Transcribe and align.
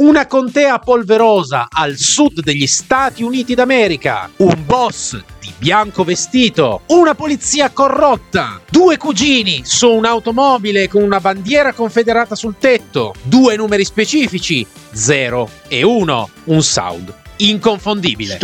una 0.00 0.26
contea 0.26 0.78
polverosa 0.78 1.68
al 1.70 1.96
sud 1.98 2.40
degli 2.40 2.66
Stati 2.66 3.22
Uniti 3.22 3.54
d'America, 3.54 4.30
un 4.36 4.64
boss 4.64 5.22
di 5.38 5.52
bianco 5.58 6.04
vestito, 6.04 6.82
una 6.86 7.14
polizia 7.14 7.70
corrotta, 7.70 8.62
due 8.70 8.96
cugini 8.96 9.60
su 9.64 9.90
un'automobile 9.90 10.88
con 10.88 11.02
una 11.02 11.20
bandiera 11.20 11.74
confederata 11.74 12.34
sul 12.34 12.56
tetto, 12.58 13.12
due 13.22 13.56
numeri 13.56 13.84
specifici, 13.84 14.66
0 14.92 15.50
e 15.68 15.82
1, 15.82 16.30
un 16.44 16.62
sound 16.62 17.14
inconfondibile. 17.36 18.38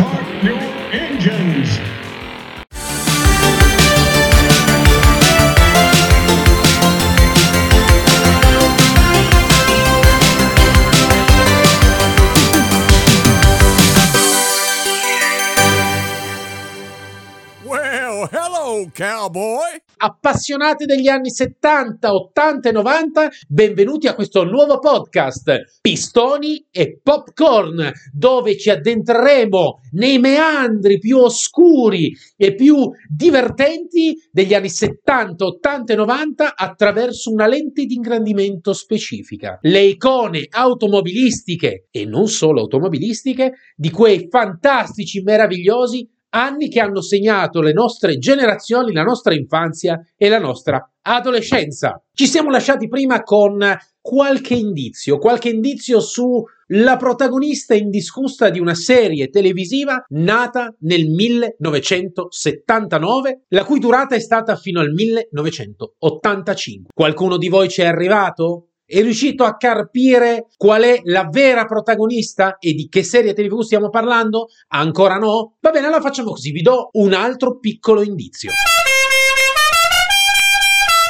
Cowboy. 18.96 19.78
Appassionati 19.98 20.86
degli 20.86 21.09
anni 21.09 21.30
70, 21.30 22.14
80 22.14 22.68
e 22.70 22.73
90, 22.73 23.30
benvenuti 23.46 24.06
a 24.06 24.14
questo 24.14 24.45
nuovo 24.45 24.78
podcast 24.78 25.80
Pistoni 25.82 26.66
e 26.70 26.98
Popcorn, 27.02 27.92
dove 28.12 28.56
ci 28.56 28.70
addentreremo 28.70 29.80
nei 29.92 30.19
meandri 30.19 30.98
più 30.98 31.19
oscuri 31.19 32.10
e 32.36 32.55
più 32.55 32.91
divertenti 33.09 34.16
degli 34.30 34.55
anni 34.55 34.70
70, 34.70 35.44
80 35.44 35.92
e 35.92 35.97
90 35.97 36.55
attraverso 36.55 37.30
una 37.30 37.47
lente 37.47 37.84
di 37.84 37.94
ingrandimento 37.94 38.72
specifica. 38.72 39.58
Le 39.60 39.83
icone 39.83 40.47
automobilistiche 40.48 41.88
e 41.91 42.06
non 42.06 42.28
solo 42.28 42.60
automobilistiche 42.60 43.52
di 43.74 43.91
quei 43.91 44.27
fantastici, 44.30 45.22
meravigliosi 45.22 46.08
anni 46.37 46.69
che 46.69 46.81
hanno 46.81 47.01
segnato 47.01 47.62
le 47.62 47.73
nostre 47.73 48.19
generazioni, 48.19 48.92
la 48.92 49.03
nostra 49.03 49.34
infanzia 49.34 49.98
e 50.17 50.29
la 50.29 50.39
nostra 50.39 50.89
adolescenza. 51.01 51.98
Ci 52.12 52.27
siamo 52.27 52.51
lasciati 52.51 52.89
prima 52.89 53.23
con 53.23 53.59
qualche 54.01 54.55
indizio, 54.55 55.19
qualche 55.19 55.48
indizio 55.48 56.01
sulla 56.01 56.97
protagonista 56.97 57.75
indiscussa 57.75 58.51
di 58.51 58.61
una 58.61 58.75
serie 58.75 59.29
televisiva 59.29 60.05
nata 60.09 60.75
nel 60.81 61.09
1979, 61.09 63.45
la 63.48 63.64
cui 63.64 63.81
durata 63.81 64.14
è 64.14 64.20
stata 64.20 64.57
fino 64.57 64.81
al 64.81 64.92
1985. 64.92 66.91
Qualcuno 66.95 67.39
di 67.39 67.48
voi 67.48 67.70
ci 67.70 67.81
è 67.81 67.87
arrivato? 67.87 68.73
È 68.89 69.03
riuscito 69.03 69.42
a 69.42 69.56
carpire 69.56 70.47
qual 70.56 70.83
è 70.83 71.01
la 71.03 71.27
vera 71.29 71.65
protagonista 71.65 72.56
e 72.61 72.73
di 72.73 72.89
che 72.89 73.03
serie 73.03 73.33
TV 73.33 73.62
stiamo 73.62 73.89
parlando? 73.89 74.47
Ancora 74.69 75.17
no? 75.17 75.56
Va 75.61 75.73
bene, 75.73 75.87
allora 75.87 76.01
facciamo 76.01 76.31
così, 76.31 76.53
vi 76.53 76.62
do 76.62 76.91
un 76.92 77.12
altro 77.12 77.59
piccolo 77.59 78.01
indizio. 78.01 78.53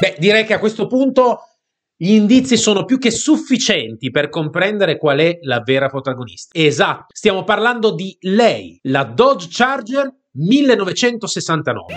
Beh, 0.00 0.16
direi 0.18 0.46
che 0.46 0.54
a 0.54 0.58
questo 0.58 0.86
punto 0.86 1.40
gli 1.94 2.12
indizi 2.12 2.56
sono 2.56 2.86
più 2.86 2.96
che 2.96 3.10
sufficienti 3.10 4.10
per 4.10 4.30
comprendere 4.30 4.96
qual 4.96 5.18
è 5.18 5.36
la 5.42 5.60
vera 5.60 5.88
protagonista. 5.88 6.58
Esatto, 6.58 7.08
stiamo 7.08 7.44
parlando 7.44 7.94
di 7.94 8.16
lei, 8.20 8.78
la 8.84 9.04
Dodge 9.04 9.48
Charger 9.50 10.10
1969, 10.32 11.94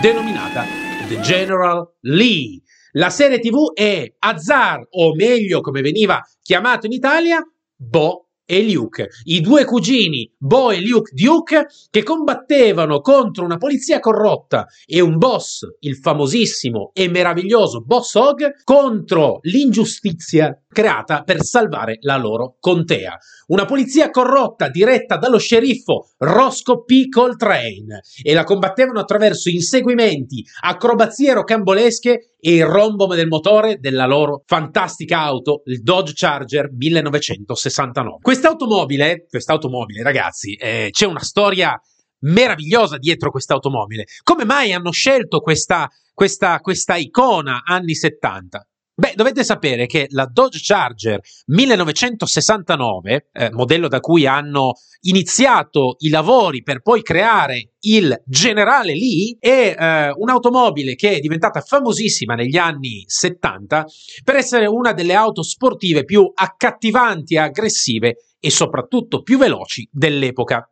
denominata 0.00 0.64
The 1.06 1.20
General 1.20 1.86
Lee. 2.00 2.62
La 2.96 3.10
serie 3.10 3.40
TV 3.40 3.72
è 3.72 4.08
Azar, 4.20 4.86
o 4.90 5.14
meglio 5.16 5.60
come 5.60 5.80
veniva 5.80 6.20
chiamato 6.40 6.86
in 6.86 6.92
Italia, 6.92 7.42
Bo 7.74 8.28
e 8.46 8.70
Luke, 8.70 9.08
i 9.24 9.40
due 9.40 9.64
cugini 9.64 10.30
Bo 10.36 10.70
e 10.70 10.80
Luke 10.80 11.10
Duke 11.12 11.66
che 11.90 12.02
combattevano 12.02 13.00
contro 13.00 13.44
una 13.44 13.56
polizia 13.56 13.98
corrotta 14.00 14.66
e 14.86 15.00
un 15.00 15.16
boss, 15.16 15.62
il 15.80 15.96
famosissimo 15.96 16.90
e 16.92 17.08
meraviglioso 17.08 17.80
Boss 17.80 18.14
Hog, 18.14 18.62
contro 18.62 19.38
l'ingiustizia 19.42 20.56
creata 20.68 21.22
per 21.22 21.42
salvare 21.42 21.98
la 22.02 22.16
loro 22.16 22.56
contea. 22.60 23.16
Una 23.46 23.64
polizia 23.64 24.10
corrotta 24.10 24.68
diretta 24.68 25.16
dallo 25.16 25.38
sceriffo 25.38 26.10
Roscoe 26.18 26.82
P. 26.84 27.08
Coltrane 27.08 28.02
e 28.22 28.34
la 28.34 28.44
combattevano 28.44 29.00
attraverso 29.00 29.48
inseguimenti, 29.48 30.44
acrobazie 30.60 31.32
rocambolesche 31.32 32.33
e 32.46 32.56
il 32.56 32.66
rombo 32.66 33.06
del 33.06 33.26
motore 33.26 33.78
della 33.78 34.04
loro 34.04 34.42
fantastica 34.44 35.20
auto, 35.20 35.62
il 35.64 35.80
Dodge 35.80 36.12
Charger 36.14 36.68
1969. 36.70 38.18
Quest'automobile, 38.20 39.24
quest'automobile 39.26 40.02
ragazzi, 40.02 40.52
eh, 40.52 40.88
c'è 40.90 41.06
una 41.06 41.22
storia 41.22 41.80
meravigliosa 42.24 42.98
dietro 42.98 43.30
quest'automobile. 43.30 44.04
Come 44.22 44.44
mai 44.44 44.74
hanno 44.74 44.90
scelto 44.90 45.40
questa, 45.40 45.88
questa, 46.12 46.58
questa 46.60 46.96
icona 46.96 47.62
anni 47.64 47.94
70? 47.94 48.62
Beh, 48.96 49.14
dovete 49.16 49.42
sapere 49.42 49.86
che 49.86 50.06
la 50.10 50.24
Dodge 50.24 50.60
Charger 50.62 51.20
1969, 51.46 53.28
eh, 53.32 53.50
modello 53.50 53.88
da 53.88 53.98
cui 53.98 54.24
hanno 54.24 54.74
iniziato 55.00 55.96
i 55.98 56.10
lavori 56.10 56.62
per 56.62 56.80
poi 56.80 57.02
creare 57.02 57.72
il 57.80 58.22
Generale 58.24 58.94
Lee, 58.94 59.36
è 59.40 59.74
eh, 59.76 60.12
un'automobile 60.16 60.94
che 60.94 61.16
è 61.16 61.18
diventata 61.18 61.60
famosissima 61.60 62.36
negli 62.36 62.56
anni 62.56 63.02
70 63.04 63.84
per 64.22 64.36
essere 64.36 64.66
una 64.66 64.92
delle 64.92 65.14
auto 65.14 65.42
sportive 65.42 66.04
più 66.04 66.30
accattivanti 66.32 67.34
e 67.34 67.38
aggressive 67.38 68.16
e 68.38 68.50
soprattutto 68.50 69.22
più 69.22 69.38
veloci 69.38 69.88
dell'epoca. 69.90 70.68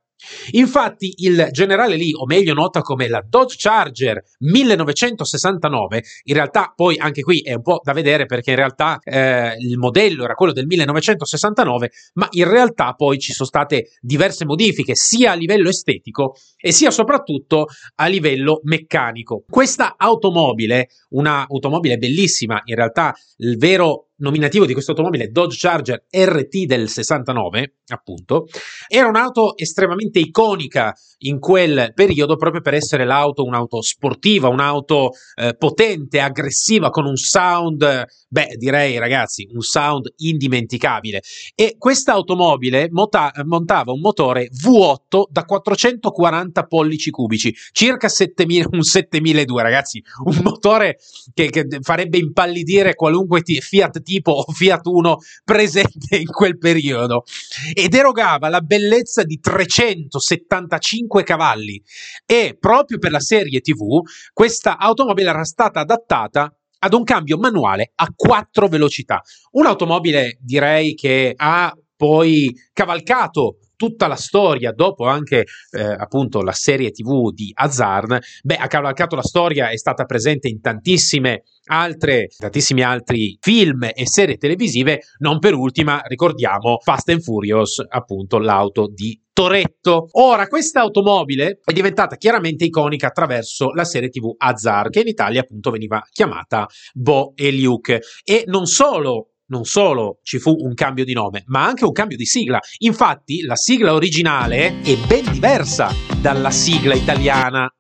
Infatti 0.53 1.15
il 1.19 1.49
generale 1.51 1.97
Lee, 1.97 2.15
o 2.15 2.27
meglio 2.27 2.55
nota 2.55 2.81
come 2.81 3.09
la 3.09 3.23
Dodge 3.27 3.57
Charger 3.59 4.23
1969, 4.39 6.03
in 6.25 6.35
realtà 6.35 6.73
poi 6.75 6.97
anche 6.99 7.23
qui 7.23 7.41
è 7.41 7.55
un 7.55 7.63
po' 7.63 7.81
da 7.83 7.93
vedere 7.93 8.27
perché 8.27 8.51
in 8.51 8.57
realtà 8.57 8.99
eh, 9.03 9.55
il 9.59 9.79
modello 9.79 10.25
era 10.25 10.35
quello 10.35 10.53
del 10.53 10.67
1969, 10.67 11.91
ma 12.15 12.29
in 12.31 12.49
realtà 12.49 12.93
poi 12.95 13.19
ci 13.19 13.33
sono 13.33 13.49
state 13.49 13.91
diverse 14.01 14.45
modifiche 14.45 14.95
sia 14.95 15.33
a 15.33 15.35
livello 15.35 15.69
estetico 15.69 16.35
e 16.57 16.73
sia 16.73 16.91
soprattutto 16.91 17.67
a 17.97 18.07
livello 18.07 18.61
meccanico. 18.65 19.45
Questa 19.49 19.95
automobile, 19.97 20.89
una 21.11 21.47
automobile 21.49 21.97
bellissima, 21.97 22.61
in 22.65 22.75
realtà 22.75 23.15
il 23.39 23.57
vero 23.57 24.09
nominativo 24.23 24.65
di 24.65 24.73
questa 24.73 24.93
automobile 24.93 25.29
Dodge 25.29 25.57
Charger 25.59 26.07
RT 26.09 26.65
del 26.65 26.89
69, 26.89 27.75
appunto, 27.89 28.47
era 28.89 29.09
un'auto 29.09 29.57
estremamente 29.57 30.19
iconica 30.21 30.95
in 31.25 31.39
quel 31.39 31.93
periodo 31.95 32.37
proprio 32.37 32.63
per 32.63 32.75
essere 32.75 33.05
l'auto, 33.05 33.45
un'auto 33.45 33.83
sportiva, 33.83 34.49
un'auto 34.49 35.11
eh, 35.35 35.55
potente, 35.57 36.21
aggressiva, 36.21 36.91
con 36.91 37.07
un 37.07 37.17
sound, 37.17 38.05
beh, 38.29 38.55
direi 38.57 38.99
ragazzi, 38.99 39.49
un 39.53 39.61
sound 39.61 40.13
indimenticabile. 40.17 41.23
E 41.55 41.77
questa 41.79 42.13
automobile 42.13 42.89
mota- 42.91 43.33
montava 43.45 43.93
un 43.93 44.01
motore 44.01 44.49
V8 44.49 45.25
da 45.31 45.45
440 45.45 46.65
pollici 46.65 47.11
cubici, 47.11 47.55
circa 47.73 48.09
7000, 48.09 48.69
un 48.73 48.83
7002, 48.83 49.63
ragazzi, 49.63 50.03
un 50.25 50.41
motore 50.43 50.99
che, 51.35 51.51
che 51.51 51.67
farebbe 51.81 52.19
impallidire 52.19 52.95
qualunque 52.95 53.43
t- 53.43 53.61
Fiat 53.61 54.01
tipo 54.13 54.45
Fiat 54.53 54.87
Uno 54.87 55.19
presente 55.45 56.17
in 56.17 56.27
quel 56.27 56.59
periodo 56.59 57.25
ed 57.73 57.95
erogava 57.95 58.49
la 58.49 58.61
bellezza 58.61 59.23
di 59.23 59.39
375 59.41 61.23
cavalli 61.23 61.83
e 62.27 62.57
proprio 62.59 62.99
per 62.99 63.11
la 63.11 63.21
serie 63.21 63.61
TV 63.61 64.03
questa 64.33 64.77
automobile 64.79 65.31
era 65.31 65.45
stata 65.45 65.81
adattata 65.81 66.55
ad 66.85 66.95
un 66.95 67.05
cambio 67.05 67.39
manuale 67.39 67.93
a 67.95 68.09
quattro 68.15 68.67
velocità. 68.67 69.23
Un'automobile 69.53 70.39
direi 70.41 70.95
che 70.95 71.33
ha 71.37 71.73
poi 71.95 72.53
cavalcato 72.73 73.59
tutta 73.77 74.07
la 74.07 74.17
storia, 74.17 74.73
dopo 74.73 75.07
anche 75.07 75.45
eh, 75.71 75.83
appunto 75.83 76.43
la 76.43 76.53
serie 76.53 76.91
TV 76.91 77.33
di 77.33 77.51
Hazard, 77.53 78.19
beh, 78.43 78.57
ha 78.57 78.67
cavalcato 78.67 79.17
la 79.17 79.23
storia, 79.23 79.71
è 79.71 79.77
stata 79.77 80.05
presente 80.05 80.49
in 80.49 80.61
tantissime 80.61 81.43
altre, 81.67 82.29
tantissimi 82.37 82.83
altri 82.83 83.37
film 83.41 83.89
e 83.95 84.07
serie 84.07 84.37
televisive, 84.37 85.01
non 85.19 85.39
per 85.39 85.55
ultima 85.55 86.01
ricordiamo 86.05 86.79
Fast 86.83 87.09
and 87.11 87.23
Furious, 87.23 87.85
appunto 87.89 88.39
l'auto 88.39 88.89
di 88.89 89.21
Toretto. 89.33 90.09
Ora, 90.13 90.47
questa 90.47 90.81
automobile 90.81 91.61
è 91.65 91.73
diventata 91.73 92.17
chiaramente 92.17 92.65
iconica 92.65 93.09
attraverso 93.09 93.71
la 93.71 93.85
serie 93.85 94.11
TV 94.11 94.35
Hazard, 94.37 94.91
che 94.91 95.01
in 95.01 95.09
Italia 95.09 95.41
appunto 95.41 95.71
veniva 95.71 96.03
chiamata 96.11 96.67
Bo 96.93 97.33
e 97.35 97.53
Luke. 97.53 98.01
E 98.25 98.45
non 98.47 98.67
solo 98.67 99.29
non 99.53 99.65
solo 99.65 100.19
ci 100.23 100.39
fu 100.39 100.55
un 100.59 100.73
cambio 100.73 101.05
di 101.05 101.13
nome, 101.13 101.43
ma 101.47 101.67
anche 101.67 101.85
un 101.85 101.93
cambio 101.93 102.17
di 102.17 102.25
sigla. 102.25 102.59
Infatti, 102.79 103.43
la 103.43 103.55
sigla 103.55 103.93
originale 103.93 104.81
è 104.81 104.97
ben 105.07 105.31
diversa 105.31 105.95
dalla 106.23 106.51
sigla 106.51 106.95
italiana. 106.95 107.71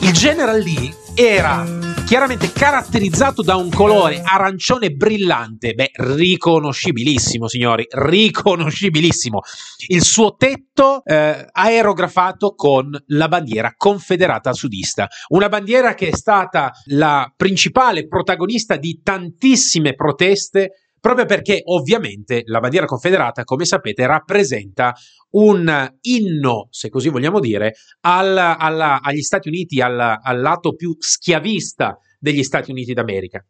Il 0.00 0.12
General 0.12 0.58
Lee 0.58 0.92
era 1.14 1.85
chiaramente 2.06 2.52
caratterizzato 2.52 3.42
da 3.42 3.56
un 3.56 3.68
colore 3.68 4.22
arancione 4.22 4.90
brillante, 4.90 5.74
beh, 5.74 5.90
riconoscibilissimo, 5.94 7.48
signori, 7.48 7.84
riconoscibilissimo. 7.88 9.40
Il 9.88 10.04
suo 10.04 10.36
tetto 10.36 11.02
eh, 11.04 11.48
aerografato 11.50 12.54
con 12.54 12.96
la 13.06 13.26
bandiera 13.26 13.74
confederata 13.76 14.52
sudista, 14.52 15.08
una 15.30 15.48
bandiera 15.48 15.94
che 15.94 16.08
è 16.10 16.14
stata 16.14 16.70
la 16.90 17.30
principale 17.34 18.06
protagonista 18.06 18.76
di 18.76 19.00
tantissime 19.02 19.94
proteste 19.94 20.85
proprio 21.00 21.24
perché 21.26 21.60
ovviamente 21.64 22.42
la 22.46 22.60
bandiera 22.60 22.86
confederata, 22.86 23.44
come 23.44 23.64
sapete, 23.64 24.06
rappresenta 24.06 24.94
un 25.30 25.92
inno, 26.02 26.68
se 26.70 26.88
così 26.88 27.08
vogliamo 27.08 27.40
dire, 27.40 27.74
al, 28.00 28.36
alla, 28.36 29.00
agli 29.02 29.22
Stati 29.22 29.48
Uniti, 29.48 29.80
al, 29.80 29.98
al 29.98 30.40
lato 30.40 30.74
più 30.74 30.96
schiavista 30.98 31.98
degli 32.18 32.42
Stati 32.42 32.70
Uniti 32.70 32.92
d'America. 32.92 33.44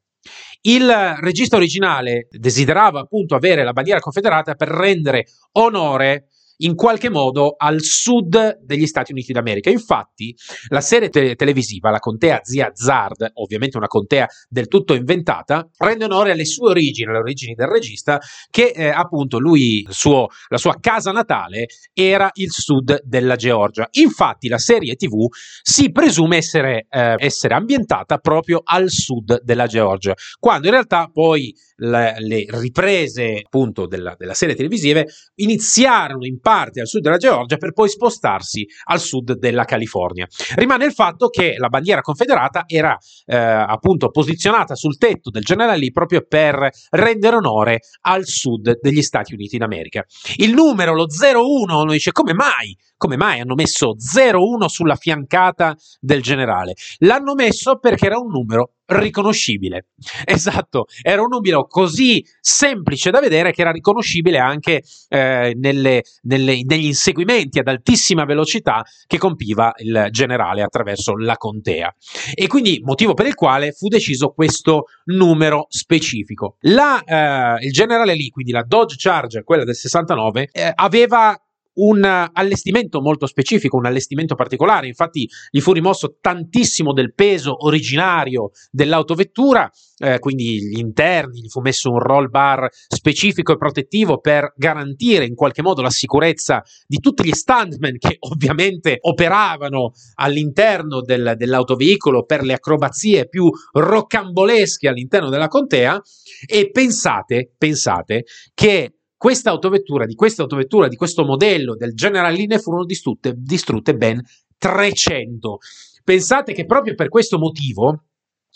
Il 0.62 0.90
regista 1.20 1.56
originale 1.56 2.26
desiderava 2.30 3.00
appunto 3.00 3.36
avere 3.36 3.62
la 3.62 3.72
bandiera 3.72 4.00
confederata 4.00 4.54
per 4.54 4.68
rendere 4.68 5.26
onore 5.52 6.26
in 6.58 6.74
qualche 6.74 7.08
modo 7.08 7.54
al 7.56 7.80
sud 7.82 8.58
degli 8.62 8.86
Stati 8.86 9.12
Uniti 9.12 9.32
d'America. 9.32 9.70
Infatti, 9.70 10.34
la 10.68 10.80
serie 10.80 11.08
te- 11.08 11.34
televisiva, 11.34 11.90
la 11.90 11.98
contea 11.98 12.40
Zia 12.42 12.70
Zard, 12.72 13.30
ovviamente 13.34 13.76
una 13.76 13.86
contea 13.86 14.26
del 14.48 14.68
tutto 14.68 14.94
inventata, 14.94 15.68
rende 15.78 16.04
onore 16.04 16.32
alle 16.32 16.44
sue 16.44 16.70
origini, 16.70 17.10
alle 17.10 17.18
origini 17.18 17.54
del 17.54 17.68
regista, 17.68 18.20
che 18.50 18.72
eh, 18.74 18.88
appunto 18.88 19.38
lui, 19.38 19.86
suo, 19.90 20.28
la 20.48 20.58
sua 20.58 20.76
casa 20.80 21.12
natale 21.12 21.66
era 21.92 22.30
il 22.34 22.50
sud 22.50 23.00
della 23.04 23.36
Georgia. 23.36 23.88
Infatti, 23.92 24.48
la 24.48 24.58
serie 24.58 24.94
TV 24.94 25.26
si 25.62 25.90
presume 25.90 26.36
essere, 26.36 26.86
eh, 26.88 27.14
essere 27.18 27.54
ambientata 27.54 28.18
proprio 28.18 28.60
al 28.64 28.90
sud 28.90 29.42
della 29.42 29.66
Georgia, 29.66 30.14
quando 30.38 30.66
in 30.66 30.72
realtà 30.72 31.10
poi 31.12 31.54
le, 31.76 32.14
le 32.18 32.46
riprese 32.48 33.42
appunto 33.44 33.86
della, 33.86 34.14
della 34.16 34.34
serie 34.34 34.54
televisive 34.54 35.08
iniziarono 35.36 36.24
in 36.24 36.40
parte 36.46 36.80
al 36.80 36.86
sud 36.86 37.02
della 37.02 37.16
Georgia 37.16 37.56
per 37.56 37.72
poi 37.72 37.88
spostarsi 37.88 38.64
al 38.84 39.00
sud 39.00 39.36
della 39.36 39.64
California. 39.64 40.28
Rimane 40.54 40.84
il 40.84 40.92
fatto 40.92 41.26
che 41.26 41.56
la 41.58 41.66
bandiera 41.66 42.02
confederata 42.02 42.62
era 42.68 42.96
eh, 43.24 43.36
appunto 43.36 44.10
posizionata 44.10 44.76
sul 44.76 44.96
tetto 44.96 45.30
del 45.30 45.42
generale 45.42 45.78
Lee 45.78 45.90
proprio 45.90 46.24
per 46.24 46.70
rendere 46.90 47.34
onore 47.34 47.80
al 48.02 48.26
sud 48.26 48.78
degli 48.80 49.02
Stati 49.02 49.34
Uniti 49.34 49.58
d'America. 49.58 50.04
Il 50.36 50.54
numero, 50.54 50.94
lo 50.94 51.06
01, 51.08 51.80
uno 51.80 51.90
dice 51.90 52.12
come 52.12 52.32
mai? 52.32 52.78
Come 52.96 53.16
mai 53.16 53.40
hanno 53.40 53.54
messo 53.54 53.96
01 53.96 54.68
sulla 54.68 54.94
fiancata 54.94 55.74
del 55.98 56.22
generale? 56.22 56.74
L'hanno 56.98 57.34
messo 57.34 57.80
perché 57.80 58.06
era 58.06 58.18
un 58.18 58.30
numero 58.30 58.75
riconoscibile. 58.86 59.86
Esatto, 60.36 60.86
era 61.02 61.22
un 61.22 61.28
numero 61.28 61.66
così 61.66 62.24
semplice 62.40 63.10
da 63.10 63.20
vedere 63.20 63.52
che 63.52 63.62
era 63.62 63.70
riconoscibile 63.70 64.38
anche 64.38 64.82
eh, 65.08 65.54
nelle, 65.56 66.02
nelle, 66.22 66.62
negli 66.64 66.86
inseguimenti 66.86 67.58
ad 67.58 67.68
altissima 67.68 68.24
velocità 68.24 68.84
che 69.06 69.18
compiva 69.18 69.72
il 69.78 70.08
generale 70.10 70.62
attraverso 70.62 71.16
la 71.16 71.36
contea. 71.36 71.94
E 72.34 72.46
quindi 72.48 72.80
motivo 72.82 73.14
per 73.14 73.26
il 73.26 73.34
quale 73.34 73.72
fu 73.72 73.88
deciso 73.88 74.30
questo 74.30 74.84
numero 75.06 75.66
specifico. 75.68 76.56
La, 76.60 77.02
eh, 77.02 77.64
il 77.64 77.72
generale 77.72 78.14
lì, 78.14 78.28
quindi 78.28 78.52
la 78.52 78.62
Dodge 78.62 78.96
Charger, 78.98 79.44
quella 79.44 79.64
del 79.64 79.76
69, 79.76 80.48
eh, 80.52 80.72
aveva 80.74 81.38
un 81.76 82.04
allestimento 82.32 83.00
molto 83.00 83.26
specifico, 83.26 83.76
un 83.76 83.86
allestimento 83.86 84.34
particolare, 84.34 84.86
infatti 84.86 85.28
gli 85.50 85.60
fu 85.60 85.72
rimosso 85.72 86.16
tantissimo 86.20 86.92
del 86.92 87.12
peso 87.14 87.64
originario 87.66 88.50
dell'autovettura, 88.70 89.70
eh, 89.98 90.18
quindi 90.18 90.58
gli 90.62 90.78
interni, 90.78 91.40
gli 91.40 91.48
fu 91.48 91.60
messo 91.60 91.90
un 91.90 91.98
roll 91.98 92.28
bar 92.28 92.68
specifico 92.88 93.52
e 93.52 93.56
protettivo 93.56 94.18
per 94.18 94.52
garantire 94.56 95.24
in 95.24 95.34
qualche 95.34 95.62
modo 95.62 95.82
la 95.82 95.90
sicurezza 95.90 96.62
di 96.86 96.98
tutti 96.98 97.24
gli 97.24 97.32
stuntmen 97.32 97.98
che 97.98 98.16
ovviamente 98.30 98.98
operavano 99.00 99.92
all'interno 100.14 101.00
del, 101.00 101.34
dell'autoveicolo 101.36 102.24
per 102.24 102.42
le 102.42 102.54
acrobazie 102.54 103.28
più 103.28 103.50
rocambolesche 103.72 104.88
all'interno 104.88 105.30
della 105.30 105.48
contea. 105.48 106.00
E 106.46 106.70
pensate, 106.70 107.52
pensate 107.56 108.24
che 108.52 108.95
questa 109.16 109.50
autovettura, 109.50 110.04
di 110.04 110.14
questa 110.14 110.42
autovettura, 110.42 110.88
di 110.88 110.96
questo 110.96 111.24
modello 111.24 111.74
del 111.74 111.94
General 111.94 112.32
Lee 112.32 112.46
ne 112.46 112.58
furono 112.58 112.84
distrutte, 112.84 113.34
distrutte 113.36 113.94
ben 113.94 114.20
300. 114.58 115.58
Pensate 116.04 116.52
che 116.52 116.66
proprio 116.66 116.94
per 116.94 117.08
questo 117.08 117.38
motivo 117.38 118.04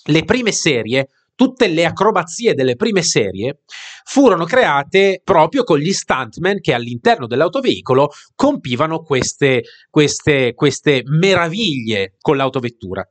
le 0.04 0.24
prime 0.24 0.52
serie 0.52 1.08
tutte 1.34 1.68
le 1.68 1.86
acrobazie 1.86 2.52
delle 2.52 2.76
prime 2.76 3.02
serie 3.02 3.60
furono 4.04 4.44
create 4.44 5.22
proprio 5.24 5.64
con 5.64 5.78
gli 5.78 5.92
stuntmen 5.92 6.60
che 6.60 6.74
all'interno 6.74 7.26
dell'autoveicolo 7.26 8.10
compivano 8.34 9.00
queste, 9.00 9.62
queste, 9.88 10.52
queste 10.52 11.00
meraviglie 11.06 12.16
con 12.20 12.36
l'autovettura. 12.36 13.08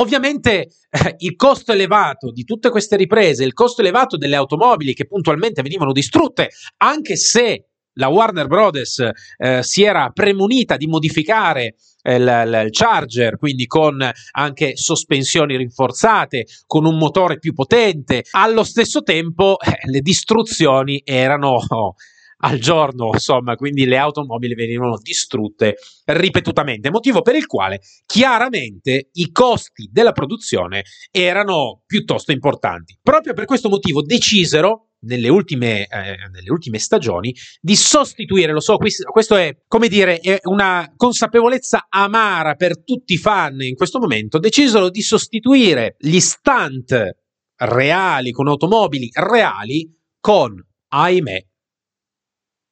Ovviamente 0.00 0.68
eh, 0.90 1.14
il 1.18 1.34
costo 1.34 1.72
elevato 1.72 2.30
di 2.30 2.44
tutte 2.44 2.70
queste 2.70 2.96
riprese, 2.96 3.44
il 3.44 3.52
costo 3.52 3.80
elevato 3.80 4.16
delle 4.16 4.36
automobili 4.36 4.94
che 4.94 5.06
puntualmente 5.06 5.62
venivano 5.62 5.92
distrutte, 5.92 6.50
anche 6.78 7.16
se 7.16 7.64
la 7.94 8.06
Warner 8.06 8.46
Brothers 8.46 9.10
eh, 9.36 9.62
si 9.62 9.82
era 9.82 10.10
premunita 10.10 10.76
di 10.76 10.86
modificare 10.86 11.74
eh, 12.02 12.14
il, 12.14 12.62
il, 12.64 12.68
Charger, 12.70 13.36
quindi 13.38 13.66
con 13.66 14.08
anche 14.32 14.76
sospensioni 14.76 15.56
rinforzate, 15.56 16.46
con 16.66 16.84
un 16.84 16.96
motore 16.96 17.40
più 17.40 17.52
potente. 17.52 18.24
Allo 18.30 18.62
stesso 18.62 19.02
tempo 19.02 19.58
eh, 19.58 19.90
le 19.90 20.00
distruzioni 20.00 21.02
erano 21.04 21.56
oh, 21.56 21.94
al 22.40 22.58
giorno, 22.58 23.10
insomma, 23.12 23.56
quindi 23.56 23.84
le 23.84 23.96
automobili 23.96 24.54
venivano 24.54 24.98
distrutte 24.98 25.76
ripetutamente, 26.04 26.90
motivo 26.90 27.22
per 27.22 27.34
il 27.34 27.46
quale 27.46 27.80
chiaramente 28.06 29.08
i 29.12 29.30
costi 29.32 29.88
della 29.90 30.12
produzione 30.12 30.84
erano 31.10 31.82
piuttosto 31.86 32.32
importanti. 32.32 32.96
Proprio 33.02 33.32
per 33.32 33.44
questo 33.44 33.68
motivo 33.68 34.02
decisero 34.02 34.88
nelle 35.00 35.28
ultime, 35.28 35.86
eh, 35.86 36.16
nelle 36.32 36.50
ultime, 36.50 36.78
stagioni 36.78 37.34
di 37.60 37.76
sostituire, 37.76 38.52
lo 38.52 38.60
so, 38.60 38.76
questo 38.76 39.36
è 39.36 39.56
come 39.66 39.88
dire, 39.88 40.18
è 40.18 40.40
una 40.44 40.92
consapevolezza 40.96 41.86
amara 41.88 42.54
per 42.54 42.82
tutti 42.82 43.12
i 43.12 43.18
fan 43.18 43.60
in 43.60 43.74
questo 43.74 43.98
momento, 43.98 44.38
decisero 44.38 44.90
di 44.90 45.02
sostituire 45.02 45.94
gli 45.98 46.18
stunt 46.18 47.16
reali 47.56 48.30
con 48.32 48.48
automobili 48.48 49.08
reali 49.12 49.88
con, 50.20 50.54
ahimè, 50.88 51.47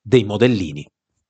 dei 0.06 0.22
modellini. 0.22 0.88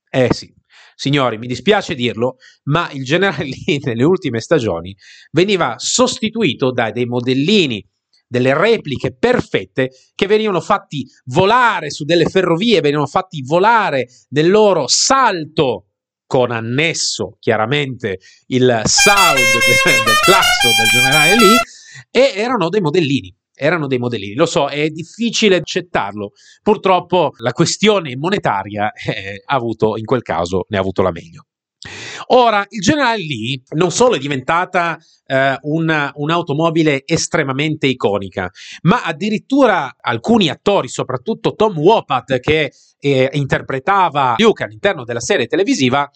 Eh 0.09 0.31
sì, 0.31 0.53
signori, 0.95 1.39
mi 1.39 1.47
dispiace 1.47 1.95
dirlo, 1.95 2.35
ma 2.65 2.89
il 2.91 3.03
generale 3.03 3.45
Lee 3.65 3.79
nelle 3.81 4.03
ultime 4.03 4.39
stagioni 4.39 4.95
veniva 5.31 5.75
sostituito 5.77 6.71
da 6.71 6.91
dei 6.91 7.05
modellini 7.05 7.83
delle 8.29 8.53
repliche 8.53 9.15
perfette 9.15 9.89
che 10.13 10.27
venivano 10.27 10.59
fatti 10.59 11.05
volare 11.25 11.89
su 11.89 12.03
delle 12.03 12.25
ferrovie, 12.25 12.81
venivano 12.81 13.07
fatti 13.07 13.41
volare 13.41 14.09
nel 14.29 14.49
loro 14.49 14.87
salto 14.87 15.85
con 16.27 16.51
annesso 16.51 17.37
chiaramente 17.39 18.19
il 18.47 18.81
sound 18.83 19.37
del, 19.37 20.03
del 20.03 20.19
classo 20.23 20.67
del 20.77 20.89
generale 20.91 21.35
Lee 21.37 21.57
e 22.11 22.33
erano 22.35 22.67
dei 22.67 22.81
modellini 22.81 23.33
erano 23.57 23.87
dei 23.87 23.97
modellini. 23.97 24.35
Lo 24.35 24.45
so, 24.45 24.67
è 24.67 24.87
difficile 24.89 25.55
accettarlo. 25.55 26.31
Purtroppo 26.61 27.31
la 27.37 27.51
questione 27.51 28.15
monetaria 28.15 28.91
eh, 28.91 29.41
ha 29.43 29.55
avuto, 29.55 29.97
in 29.97 30.05
quel 30.05 30.21
caso, 30.21 30.65
ne 30.69 30.77
ha 30.77 30.79
avuto 30.79 31.01
la 31.01 31.11
meglio. 31.11 31.45
Ora, 32.29 32.65
il 32.69 32.81
generale 32.81 33.23
Lee 33.23 33.61
non 33.75 33.91
solo 33.91 34.15
è 34.15 34.19
diventata 34.19 34.97
eh, 35.25 35.57
una, 35.61 36.11
un'automobile 36.15 37.03
estremamente 37.05 37.87
iconica, 37.87 38.49
ma 38.81 39.03
addirittura 39.03 39.95
alcuni 39.99 40.49
attori, 40.49 40.87
soprattutto 40.87 41.53
Tom 41.53 41.77
Wopat, 41.77 42.39
che 42.39 42.71
eh, 42.99 43.29
interpretava 43.33 44.35
Luke 44.37 44.63
all'interno 44.63 45.03
della 45.03 45.19
serie 45.19 45.45
televisiva, 45.45 46.09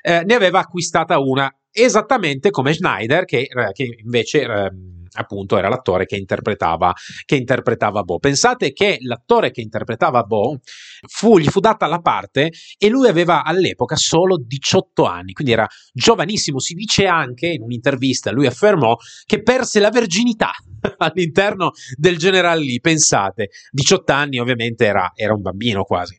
eh, 0.00 0.22
ne 0.24 0.34
aveva 0.34 0.60
acquistata 0.60 1.18
una 1.18 1.52
esattamente 1.70 2.50
come 2.50 2.72
Schneider, 2.72 3.24
che, 3.24 3.40
eh, 3.40 3.72
che 3.72 3.98
invece 4.02 4.42
ehm, 4.42 4.97
appunto 5.18 5.58
era 5.58 5.68
l'attore 5.68 6.06
che 6.06 6.16
interpretava, 6.16 6.92
che 7.24 7.36
interpretava 7.36 8.02
Bo. 8.02 8.18
Pensate 8.18 8.72
che 8.72 8.98
l'attore 9.00 9.50
che 9.50 9.60
interpretava 9.60 10.22
Bo 10.22 10.58
fu, 11.06 11.38
gli 11.38 11.48
fu 11.48 11.60
data 11.60 11.86
la 11.86 11.98
parte 12.00 12.50
e 12.76 12.88
lui 12.88 13.08
aveva 13.08 13.44
all'epoca 13.44 13.96
solo 13.96 14.36
18 14.38 15.04
anni, 15.04 15.32
quindi 15.32 15.52
era 15.52 15.66
giovanissimo. 15.92 16.58
Si 16.58 16.74
dice 16.74 17.06
anche 17.06 17.48
in 17.48 17.62
un'intervista, 17.62 18.30
lui 18.30 18.46
affermò 18.46 18.96
che 19.24 19.42
perse 19.42 19.80
la 19.80 19.90
verginità 19.90 20.50
all'interno 20.98 21.72
del 21.96 22.16
General 22.16 22.58
Lee, 22.58 22.80
pensate, 22.80 23.50
18 23.70 24.12
anni 24.12 24.38
ovviamente 24.38 24.86
era, 24.86 25.12
era 25.14 25.34
un 25.34 25.42
bambino 25.42 25.84
quasi, 25.84 26.18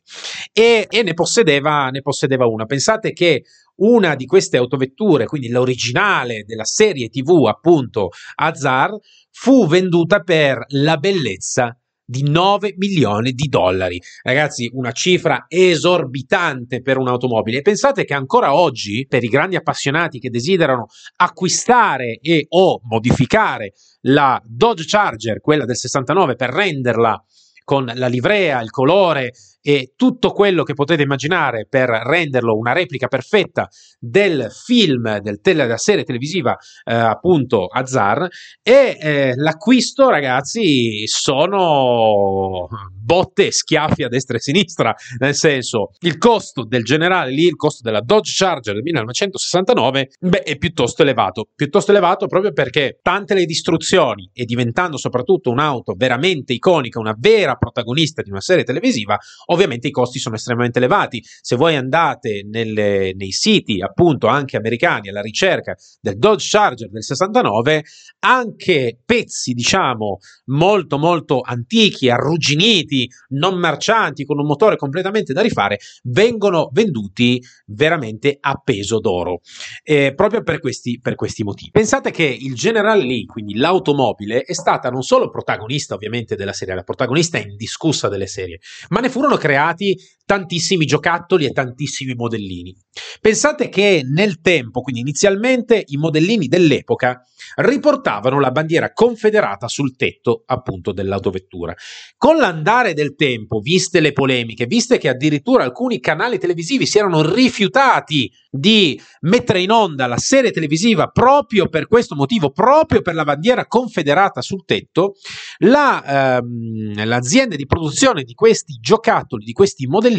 e, 0.52 0.86
e 0.88 1.02
ne, 1.02 1.14
possedeva, 1.14 1.88
ne 1.88 2.00
possedeva 2.00 2.46
una. 2.46 2.64
Pensate 2.66 3.12
che 3.12 3.44
una 3.80 4.14
di 4.14 4.26
queste 4.26 4.56
autovetture, 4.56 5.26
quindi 5.26 5.48
l'originale 5.48 6.44
della 6.44 6.64
serie 6.64 7.08
TV 7.08 7.46
appunto 7.46 8.08
Azar, 8.36 8.90
fu 9.30 9.66
venduta 9.66 10.20
per 10.20 10.64
la 10.68 10.96
bellezza 10.96 11.74
di 12.10 12.28
9 12.28 12.74
milioni 12.76 13.30
di 13.32 13.46
dollari. 13.46 14.00
Ragazzi, 14.22 14.68
una 14.72 14.90
cifra 14.90 15.44
esorbitante 15.46 16.82
per 16.82 16.98
un'automobile. 16.98 17.62
Pensate 17.62 18.04
che 18.04 18.14
ancora 18.14 18.52
oggi, 18.52 19.06
per 19.08 19.22
i 19.22 19.28
grandi 19.28 19.54
appassionati 19.54 20.18
che 20.18 20.28
desiderano 20.28 20.86
acquistare 21.16 22.18
e 22.20 22.46
o 22.48 22.80
modificare 22.82 23.74
la 24.02 24.42
Dodge 24.44 24.84
Charger, 24.86 25.40
quella 25.40 25.64
del 25.64 25.76
69, 25.76 26.34
per 26.34 26.50
renderla 26.50 27.22
con 27.62 27.88
la 27.94 28.08
livrea, 28.08 28.60
il 28.60 28.70
colore 28.70 29.30
e 29.62 29.92
tutto 29.96 30.32
quello 30.32 30.62
che 30.62 30.74
potete 30.74 31.02
immaginare 31.02 31.66
per 31.68 31.88
renderlo 31.88 32.56
una 32.56 32.72
replica 32.72 33.08
perfetta 33.08 33.68
del 33.98 34.48
film, 34.50 35.18
del 35.18 35.40
tele, 35.40 35.62
della 35.64 35.76
serie 35.76 36.04
televisiva 36.04 36.56
eh, 36.84 36.94
appunto 36.94 37.66
Azar 37.66 38.26
e 38.62 38.96
eh, 39.00 39.32
l'acquisto 39.36 40.08
ragazzi 40.08 41.06
sono 41.06 42.68
botte 42.92 43.48
e 43.48 43.52
schiaffi 43.52 44.02
a 44.02 44.08
destra 44.08 44.36
e 44.36 44.38
a 44.38 44.42
sinistra 44.42 44.94
nel 45.18 45.34
senso 45.34 45.90
il 46.00 46.16
costo 46.18 46.64
del 46.64 46.84
generale 46.84 47.30
lì 47.30 47.44
il 47.44 47.56
costo 47.56 47.82
della 47.82 48.00
Dodge 48.00 48.32
Charger 48.34 48.74
del 48.74 48.82
1969 48.82 50.10
beh, 50.18 50.42
è 50.42 50.56
piuttosto 50.56 51.02
elevato. 51.02 51.48
Piuttosto 51.54 51.90
elevato 51.90 52.26
proprio 52.26 52.52
perché 52.52 52.98
tante 53.02 53.34
le 53.34 53.44
distruzioni 53.44 54.30
e 54.32 54.44
diventando 54.44 54.96
soprattutto 54.96 55.50
un'auto 55.50 55.94
veramente 55.96 56.52
iconica 56.52 56.98
una 56.98 57.14
vera 57.18 57.56
protagonista 57.56 58.22
di 58.22 58.30
una 58.30 58.40
serie 58.40 58.64
televisiva 58.64 59.18
ovviamente 59.50 59.88
i 59.88 59.90
costi 59.90 60.18
sono 60.18 60.34
estremamente 60.34 60.78
elevati. 60.78 61.22
Se 61.40 61.56
voi 61.56 61.76
andate 61.76 62.44
nelle, 62.48 63.12
nei 63.14 63.32
siti, 63.32 63.80
appunto, 63.80 64.26
anche 64.26 64.56
americani 64.56 65.08
alla 65.08 65.20
ricerca 65.20 65.76
del 66.00 66.18
Dodge 66.18 66.46
Charger 66.48 66.90
del 66.90 67.04
69, 67.04 67.84
anche 68.20 68.98
pezzi, 69.04 69.52
diciamo, 69.52 70.18
molto 70.46 70.98
molto 70.98 71.40
antichi, 71.40 72.10
arrugginiti, 72.10 73.08
non 73.30 73.58
marcianti, 73.58 74.24
con 74.24 74.38
un 74.38 74.46
motore 74.46 74.76
completamente 74.76 75.32
da 75.32 75.40
rifare, 75.40 75.78
vengono 76.04 76.70
venduti 76.72 77.42
veramente 77.66 78.36
a 78.40 78.60
peso 78.62 79.00
d'oro. 79.00 79.40
Eh, 79.82 80.14
proprio 80.14 80.42
per 80.42 80.60
questi, 80.60 81.00
per 81.00 81.14
questi 81.14 81.42
motivi. 81.42 81.70
Pensate 81.70 82.10
che 82.10 82.24
il 82.24 82.54
General 82.54 82.98
Lee, 82.98 83.24
quindi 83.24 83.56
l'automobile, 83.56 84.42
è 84.42 84.52
stata 84.52 84.90
non 84.90 85.02
solo 85.02 85.30
protagonista 85.30 85.94
ovviamente 85.94 86.36
della 86.36 86.52
serie, 86.52 86.74
la 86.74 86.82
protagonista 86.82 87.38
indiscussa 87.38 88.08
delle 88.08 88.26
serie, 88.26 88.60
ma 88.88 89.00
ne 89.00 89.08
furono 89.08 89.36
creati 89.40 89.96
tantissimi 90.30 90.84
giocattoli 90.86 91.44
e 91.44 91.50
tantissimi 91.50 92.14
modellini. 92.14 92.72
Pensate 93.20 93.68
che 93.68 94.02
nel 94.04 94.40
tempo, 94.40 94.80
quindi 94.80 95.00
inizialmente, 95.00 95.82
i 95.88 95.96
modellini 95.96 96.46
dell'epoca 96.46 97.24
riportavano 97.56 98.38
la 98.38 98.52
bandiera 98.52 98.92
confederata 98.92 99.66
sul 99.66 99.96
tetto 99.96 100.44
appunto 100.46 100.92
dell'autovettura. 100.92 101.74
Con 102.16 102.36
l'andare 102.36 102.94
del 102.94 103.16
tempo, 103.16 103.58
viste 103.58 103.98
le 103.98 104.12
polemiche, 104.12 104.66
viste 104.66 104.98
che 104.98 105.08
addirittura 105.08 105.64
alcuni 105.64 105.98
canali 105.98 106.38
televisivi 106.38 106.86
si 106.86 106.98
erano 106.98 107.22
rifiutati 107.22 108.30
di 108.50 109.00
mettere 109.20 109.60
in 109.60 109.70
onda 109.70 110.06
la 110.06 110.16
serie 110.16 110.50
televisiva 110.50 111.06
proprio 111.08 111.68
per 111.68 111.86
questo 111.86 112.14
motivo, 112.14 112.50
proprio 112.50 113.00
per 113.00 113.14
la 113.14 113.24
bandiera 113.24 113.66
confederata 113.66 114.42
sul 114.42 114.64
tetto, 114.64 115.14
la, 115.58 116.38
ehm, 116.38 117.04
l'azienda 117.04 117.56
di 117.56 117.66
produzione 117.66 118.24
di 118.24 118.34
questi 118.34 118.78
giocattoli, 118.80 119.44
di 119.44 119.52
questi 119.52 119.86
modellini, 119.86 120.18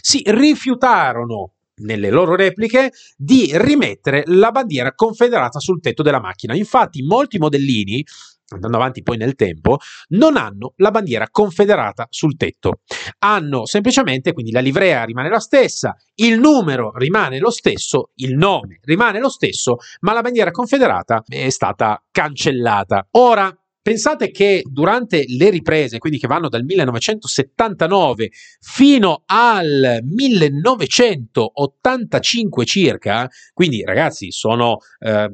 si 0.00 0.22
rifiutarono 0.24 1.52
nelle 1.78 2.10
loro 2.10 2.34
repliche 2.34 2.92
di 3.16 3.50
rimettere 3.54 4.22
la 4.26 4.50
bandiera 4.50 4.94
confederata 4.94 5.58
sul 5.58 5.80
tetto 5.80 6.02
della 6.02 6.20
macchina. 6.20 6.54
Infatti, 6.54 7.02
molti 7.02 7.38
modellini 7.38 8.04
andando 8.48 8.76
avanti 8.76 9.02
poi 9.02 9.16
nel 9.16 9.34
tempo, 9.34 9.78
non 10.10 10.36
hanno 10.36 10.72
la 10.76 10.90
bandiera 10.90 11.28
confederata 11.30 12.06
sul 12.10 12.36
tetto. 12.36 12.80
Hanno 13.18 13.66
semplicemente, 13.66 14.32
quindi 14.32 14.52
la 14.52 14.60
livrea 14.60 15.04
rimane 15.04 15.28
la 15.28 15.40
stessa, 15.40 15.96
il 16.16 16.38
numero 16.38 16.92
rimane 16.94 17.38
lo 17.38 17.50
stesso, 17.50 18.10
il 18.16 18.36
nome 18.36 18.78
rimane 18.82 19.18
lo 19.18 19.28
stesso, 19.28 19.78
ma 20.00 20.12
la 20.12 20.20
bandiera 20.20 20.50
confederata 20.50 21.24
è 21.26 21.50
stata 21.50 22.00
cancellata. 22.10 23.08
Ora, 23.12 23.52
Pensate 23.86 24.32
che 24.32 24.64
durante 24.64 25.26
le 25.28 25.48
riprese, 25.48 25.98
quindi 25.98 26.18
che 26.18 26.26
vanno 26.26 26.48
dal 26.48 26.64
1979 26.64 28.30
fino 28.60 29.22
al 29.26 30.00
1985 30.02 32.64
circa, 32.64 33.30
quindi 33.52 33.84
ragazzi 33.84 34.32
sono 34.32 34.78
eh, 34.98 35.30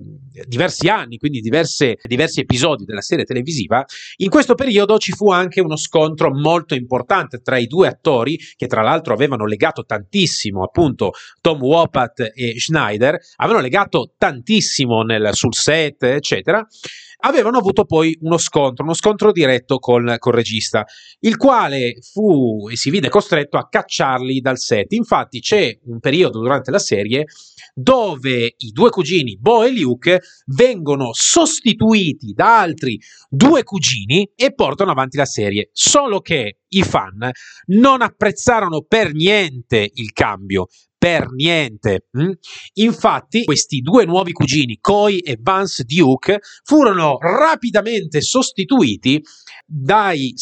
diversi 0.46 0.88
anni, 0.88 1.16
quindi 1.16 1.40
diverse, 1.40 1.96
diversi 2.02 2.40
episodi 2.40 2.84
della 2.84 3.00
serie 3.00 3.24
televisiva, 3.24 3.82
in 4.16 4.28
questo 4.28 4.54
periodo 4.54 4.98
ci 4.98 5.12
fu 5.12 5.30
anche 5.30 5.62
uno 5.62 5.76
scontro 5.76 6.30
molto 6.30 6.74
importante 6.74 7.40
tra 7.40 7.56
i 7.56 7.66
due 7.66 7.88
attori 7.88 8.38
che 8.54 8.66
tra 8.66 8.82
l'altro 8.82 9.14
avevano 9.14 9.46
legato 9.46 9.86
tantissimo, 9.86 10.62
appunto 10.62 11.12
Tom 11.40 11.58
Wopat 11.58 12.32
e 12.34 12.60
Schneider, 12.60 13.18
avevano 13.36 13.62
legato 13.62 14.12
tantissimo 14.18 15.00
nel, 15.00 15.30
sul 15.32 15.54
set, 15.54 16.02
eccetera 16.02 16.62
avevano 17.24 17.58
avuto 17.58 17.84
poi 17.84 18.16
uno 18.20 18.38
scontro, 18.38 18.84
uno 18.84 18.94
scontro 18.94 19.32
diretto 19.32 19.78
con, 19.78 20.16
col 20.18 20.32
regista, 20.32 20.84
il 21.20 21.36
quale 21.36 21.96
fu 22.00 22.68
e 22.70 22.76
si 22.76 22.90
vide 22.90 23.08
costretto 23.08 23.58
a 23.58 23.68
cacciarli 23.68 24.40
dal 24.40 24.58
set. 24.58 24.92
Infatti 24.92 25.40
c'è 25.40 25.78
un 25.84 26.00
periodo 26.00 26.40
durante 26.40 26.70
la 26.70 26.78
serie 26.78 27.26
dove 27.74 28.54
i 28.56 28.70
due 28.70 28.90
cugini 28.90 29.38
Bo 29.38 29.64
e 29.64 29.72
Luke 29.72 30.20
vengono 30.46 31.10
sostituiti 31.12 32.32
da 32.32 32.60
altri 32.60 32.98
due 33.28 33.62
cugini 33.62 34.30
e 34.34 34.52
portano 34.52 34.90
avanti 34.90 35.16
la 35.16 35.24
serie. 35.24 35.70
Solo 35.72 36.20
che 36.20 36.58
i 36.68 36.82
fan 36.82 37.30
non 37.66 38.02
apprezzarono 38.02 38.82
per 38.82 39.12
niente 39.12 39.90
il 39.94 40.12
cambio, 40.12 40.68
per 41.02 41.32
niente. 41.32 42.06
Mm? 42.16 42.30
Infatti, 42.74 43.42
questi 43.42 43.80
due 43.80 44.04
nuovi 44.04 44.30
cugini, 44.30 44.78
Coy 44.80 45.18
e 45.18 45.36
Vance 45.40 45.82
Duke, 45.82 46.38
furono 46.62 47.18
rapidamente 47.18 48.20
sostituiti 48.20 49.20
dai, 49.66 50.32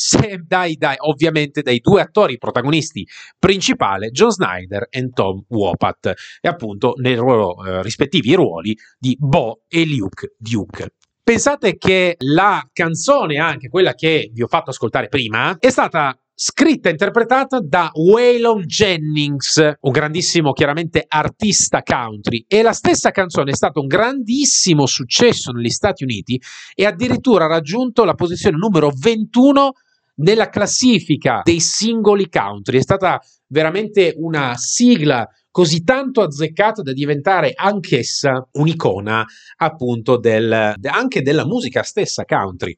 dai, 0.47 0.75
dai, 0.75 0.97
ovviamente 0.99 1.62
dai 1.62 1.79
due 1.79 2.02
attori 2.02 2.37
protagonisti 2.37 3.07
principali, 3.38 4.11
John 4.11 4.33
Snyder 4.33 4.88
e 4.90 5.09
Tom 5.09 5.43
Wopat, 5.49 6.12
e 6.43 6.49
appunto 6.49 6.93
nei 6.99 7.14
loro 7.14 7.64
eh, 7.64 7.83
rispettivi 7.83 8.35
ruoli 8.35 8.76
di 8.99 9.17
Bo 9.19 9.62
e 9.67 9.87
Luke 9.87 10.35
Duke. 10.37 10.93
Pensate 11.31 11.77
che 11.77 12.17
la 12.19 12.69
canzone, 12.73 13.39
anche 13.39 13.69
quella 13.69 13.95
che 13.95 14.33
vi 14.33 14.43
ho 14.43 14.49
fatto 14.49 14.71
ascoltare 14.71 15.07
prima, 15.07 15.57
è 15.61 15.71
stata 15.71 16.13
scritta 16.35 16.89
e 16.89 16.91
interpretata 16.91 17.61
da 17.61 17.89
Waylon 17.95 18.63
Jennings, 18.63 19.75
un 19.79 19.93
grandissimo 19.93 20.51
chiaramente 20.51 21.05
artista 21.07 21.85
country 21.85 22.45
e 22.49 22.63
la 22.63 22.73
stessa 22.73 23.13
canzone 23.13 23.53
è 23.53 23.55
stata 23.55 23.79
un 23.79 23.87
grandissimo 23.87 24.87
successo 24.87 25.53
negli 25.53 25.69
Stati 25.69 26.03
Uniti 26.03 26.43
e 26.75 26.85
addirittura 26.85 27.45
ha 27.45 27.49
raggiunto 27.49 28.03
la 28.03 28.15
posizione 28.15 28.57
numero 28.57 28.91
21 28.93 29.71
nella 30.17 30.49
classifica 30.49 31.43
dei 31.45 31.61
singoli 31.61 32.29
country. 32.29 32.79
È 32.79 32.83
stata 32.83 33.21
veramente 33.47 34.15
una 34.17 34.57
sigla 34.57 35.29
così 35.50 35.83
tanto 35.83 36.23
azzeccata 36.23 36.83
da 36.83 36.92
diventare 36.92 37.52
anch'essa 37.54 38.49
un'icona 38.52 39.25
appunto 39.57 40.19
del, 40.19 40.75
anche 40.83 41.23
della 41.23 41.45
musica 41.45 41.83
stessa 41.83 42.25
country. 42.25 42.76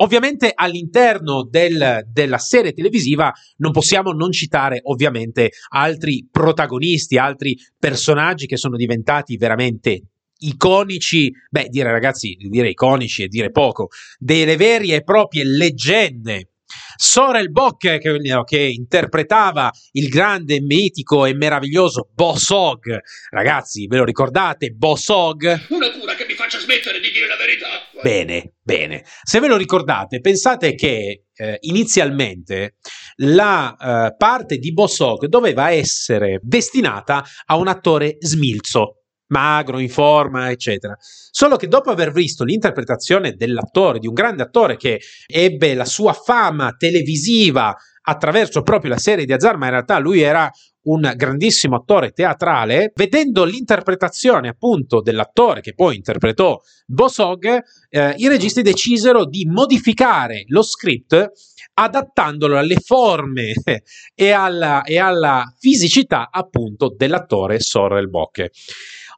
Ovviamente 0.00 0.52
all'interno 0.54 1.44
del, 1.44 2.04
della 2.06 2.38
serie 2.38 2.72
televisiva 2.72 3.32
non 3.58 3.72
possiamo 3.72 4.12
non 4.12 4.32
citare 4.32 4.80
ovviamente 4.84 5.50
altri 5.70 6.26
protagonisti, 6.30 7.18
altri 7.18 7.56
personaggi 7.78 8.46
che 8.46 8.56
sono 8.56 8.76
diventati 8.76 9.36
veramente 9.36 10.02
iconici, 10.40 11.32
beh, 11.50 11.66
dire 11.68 11.90
ragazzi, 11.90 12.36
dire 12.38 12.70
iconici 12.70 13.24
e 13.24 13.28
dire 13.28 13.50
poco, 13.50 13.88
delle 14.18 14.56
vere 14.56 14.86
e 14.86 15.02
proprie 15.02 15.44
leggende 15.44 16.50
Sorel 16.96 17.50
Bock 17.50 17.98
che, 17.98 18.44
che, 18.44 18.58
interpretava 18.58 19.70
il 19.92 20.08
grande, 20.08 20.60
mitico 20.60 21.24
e 21.24 21.34
meraviglioso 21.34 22.08
Boss 22.12 22.48
Hog. 22.50 22.98
Ragazzi, 23.30 23.86
ve 23.86 23.98
lo 23.98 24.04
ricordate? 24.04 24.70
Boss 24.70 25.08
Hog? 25.08 25.66
Una 25.68 25.90
cura 25.92 26.14
che 26.14 26.26
mi 26.26 26.34
fa 26.34 26.48
faccia 26.48 26.58
smettere 26.60 26.98
di 26.98 27.10
dire 27.10 27.26
la 27.26 27.36
verità. 27.36 27.66
Bene, 28.02 28.54
bene. 28.62 29.04
Se 29.22 29.38
ve 29.38 29.48
lo 29.48 29.56
ricordate, 29.56 30.20
pensate 30.20 30.74
che 30.74 31.24
eh, 31.34 31.58
inizialmente 31.60 32.76
la 33.16 33.76
eh, 33.76 34.16
parte 34.16 34.56
di 34.56 34.72
Bossog 34.72 35.26
doveva 35.26 35.70
essere 35.70 36.40
destinata 36.42 37.22
a 37.44 37.56
un 37.56 37.68
attore 37.68 38.16
smilzo, 38.18 38.97
magro, 39.28 39.78
in 39.78 39.88
forma, 39.88 40.50
eccetera. 40.50 40.96
Solo 40.98 41.56
che 41.56 41.68
dopo 41.68 41.90
aver 41.90 42.12
visto 42.12 42.44
l'interpretazione 42.44 43.34
dell'attore, 43.34 43.98
di 43.98 44.06
un 44.06 44.14
grande 44.14 44.42
attore 44.42 44.76
che 44.76 45.00
ebbe 45.26 45.74
la 45.74 45.84
sua 45.84 46.12
fama 46.12 46.74
televisiva 46.76 47.74
attraverso 48.02 48.62
proprio 48.62 48.90
la 48.90 48.98
serie 48.98 49.26
di 49.26 49.32
Azar, 49.32 49.56
ma 49.56 49.66
in 49.66 49.72
realtà 49.72 49.98
lui 49.98 50.20
era 50.20 50.50
un 50.88 51.12
grandissimo 51.14 51.76
attore 51.76 52.12
teatrale, 52.12 52.92
vedendo 52.94 53.44
l'interpretazione 53.44 54.48
appunto 54.48 55.02
dell'attore 55.02 55.60
che 55.60 55.74
poi 55.74 55.96
interpretò 55.96 56.58
Bosog, 56.86 57.62
eh, 57.90 58.14
i 58.16 58.28
registi 58.28 58.62
decisero 58.62 59.26
di 59.26 59.44
modificare 59.44 60.44
lo 60.46 60.62
script 60.62 61.32
adattandolo 61.74 62.58
alle 62.58 62.76
forme 62.76 63.52
e 64.14 64.30
alla, 64.30 64.82
e 64.82 64.98
alla 64.98 65.44
fisicità 65.58 66.30
appunto 66.30 66.94
dell'attore 66.96 67.60
Sorrel 67.60 68.08
Bocche. 68.08 68.50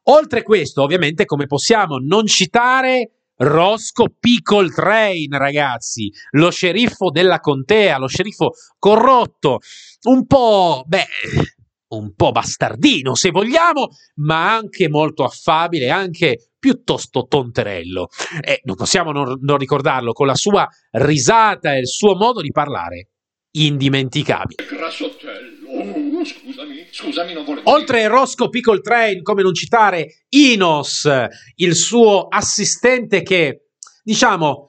Oltre 0.04 0.42
questo, 0.42 0.82
ovviamente, 0.82 1.24
come 1.24 1.46
possiamo 1.46 1.98
non 1.98 2.26
citare 2.26 3.10
Roscoe 3.36 4.14
Pickle 4.18 4.68
Train, 4.70 5.36
ragazzi, 5.36 6.12
lo 6.32 6.50
sceriffo 6.50 7.10
della 7.10 7.40
contea, 7.40 7.98
lo 7.98 8.06
sceriffo 8.06 8.52
corrotto, 8.78 9.60
un 10.02 10.26
po', 10.26 10.84
beh, 10.86 11.06
un 11.88 12.14
po' 12.14 12.30
bastardino 12.32 13.14
se 13.14 13.30
vogliamo, 13.30 13.88
ma 14.16 14.54
anche 14.54 14.88
molto 14.88 15.24
affabile, 15.24 15.90
anche 15.90 16.50
piuttosto 16.58 17.26
tonterello. 17.26 18.08
E 18.42 18.60
non 18.64 18.76
possiamo 18.76 19.12
non, 19.12 19.38
non 19.40 19.58
ricordarlo 19.58 20.12
con 20.12 20.26
la 20.26 20.34
sua 20.34 20.68
risata 20.92 21.74
e 21.74 21.80
il 21.80 21.88
suo 21.88 22.14
modo 22.14 22.40
di 22.40 22.50
parlare 22.50 23.08
indimenticabile. 23.52 24.79
Scusami, 27.00 27.32
non 27.32 27.44
volevo. 27.44 27.70
Oltre 27.70 28.04
a 28.04 28.08
Roscoe 28.08 28.50
Pickle 28.50 28.80
Train, 28.80 29.22
come 29.22 29.42
non 29.42 29.54
citare 29.54 30.24
Inos, 30.28 31.08
il 31.54 31.74
suo 31.74 32.26
assistente 32.28 33.22
che, 33.22 33.68
diciamo, 34.02 34.68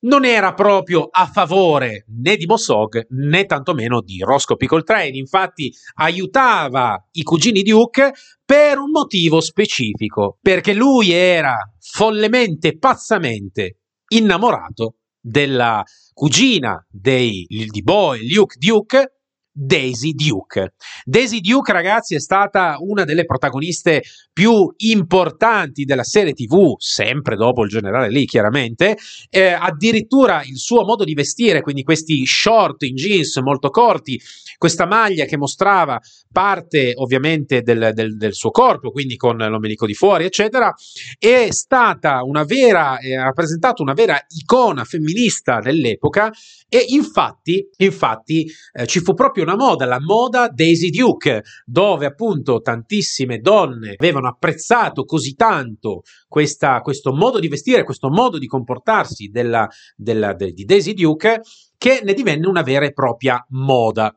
non 0.00 0.24
era 0.24 0.54
proprio 0.54 1.08
a 1.10 1.26
favore 1.26 2.04
né 2.20 2.36
di 2.36 2.46
Mossog 2.46 3.06
né 3.10 3.44
tantomeno 3.46 4.00
di 4.00 4.18
Roscoe 4.18 4.56
Pickle 4.56 4.82
Train. 4.82 5.14
Infatti, 5.14 5.72
aiutava 5.94 6.98
i 7.12 7.22
cugini 7.22 7.62
Duke 7.62 8.12
per 8.44 8.78
un 8.78 8.90
motivo 8.90 9.40
specifico, 9.40 10.38
perché 10.40 10.74
lui 10.74 11.12
era 11.12 11.56
follemente, 11.78 12.76
pazzamente 12.76 13.82
innamorato 14.08 14.96
della 15.20 15.82
cugina 16.12 16.84
dei, 16.88 17.46
di 17.48 17.82
Boy, 17.82 18.32
Luke 18.32 18.56
Duke, 18.58 19.17
Daisy 19.60 20.12
Duke. 20.12 20.74
Daisy 21.04 21.40
Duke, 21.40 21.72
ragazzi, 21.72 22.14
è 22.14 22.20
stata 22.20 22.76
una 22.78 23.02
delle 23.02 23.24
protagoniste 23.24 24.04
più 24.32 24.72
importanti 24.76 25.84
della 25.84 26.04
serie 26.04 26.32
TV, 26.32 26.76
sempre 26.78 27.34
dopo 27.34 27.64
il 27.64 27.68
generale 27.68 28.08
Lee, 28.08 28.24
chiaramente. 28.24 28.96
Eh, 29.28 29.48
addirittura 29.48 30.44
il 30.44 30.58
suo 30.58 30.84
modo 30.84 31.02
di 31.02 31.14
vestire, 31.14 31.60
quindi 31.60 31.82
questi 31.82 32.24
short 32.24 32.82
in 32.82 32.94
jeans 32.94 33.36
molto 33.38 33.70
corti, 33.70 34.20
questa 34.56 34.86
maglia 34.86 35.24
che 35.24 35.36
mostrava 35.36 36.00
parte 36.30 36.92
ovviamente 36.94 37.62
del, 37.62 37.90
del, 37.94 38.16
del 38.16 38.34
suo 38.34 38.50
corpo, 38.50 38.92
quindi 38.92 39.16
con 39.16 39.36
l'ombelico 39.36 39.86
di 39.86 39.94
fuori, 39.94 40.24
eccetera, 40.24 40.72
è 41.18 41.48
stata 41.50 42.22
una 42.22 42.44
vera, 42.44 42.98
eh, 42.98 43.16
ha 43.16 43.24
rappresentato 43.24 43.82
una 43.82 43.94
vera 43.94 44.16
icona 44.28 44.84
femminista 44.84 45.58
dell'epoca 45.58 46.30
e 46.70 46.84
infatti, 46.88 47.66
infatti 47.78 48.46
eh, 48.72 48.86
ci 48.86 49.00
fu 49.00 49.14
proprio 49.14 49.44
una 49.44 49.56
moda, 49.56 49.86
la 49.86 50.00
moda 50.00 50.48
Daisy 50.48 50.90
Duke, 50.90 51.42
dove 51.64 52.04
appunto 52.04 52.60
tantissime 52.60 53.38
donne 53.38 53.94
avevano 53.98 54.28
apprezzato 54.28 55.04
così 55.04 55.34
tanto 55.34 56.02
questa, 56.28 56.80
questo 56.80 57.14
modo 57.14 57.38
di 57.38 57.48
vestire, 57.48 57.84
questo 57.84 58.10
modo 58.10 58.36
di 58.36 58.46
comportarsi 58.46 59.28
della, 59.28 59.66
della, 59.96 60.34
de, 60.34 60.52
di 60.52 60.64
Daisy 60.64 60.92
Duke, 60.92 61.40
che 61.78 62.02
ne 62.04 62.12
divenne 62.12 62.46
una 62.46 62.62
vera 62.62 62.84
e 62.84 62.92
propria 62.92 63.42
moda. 63.50 64.14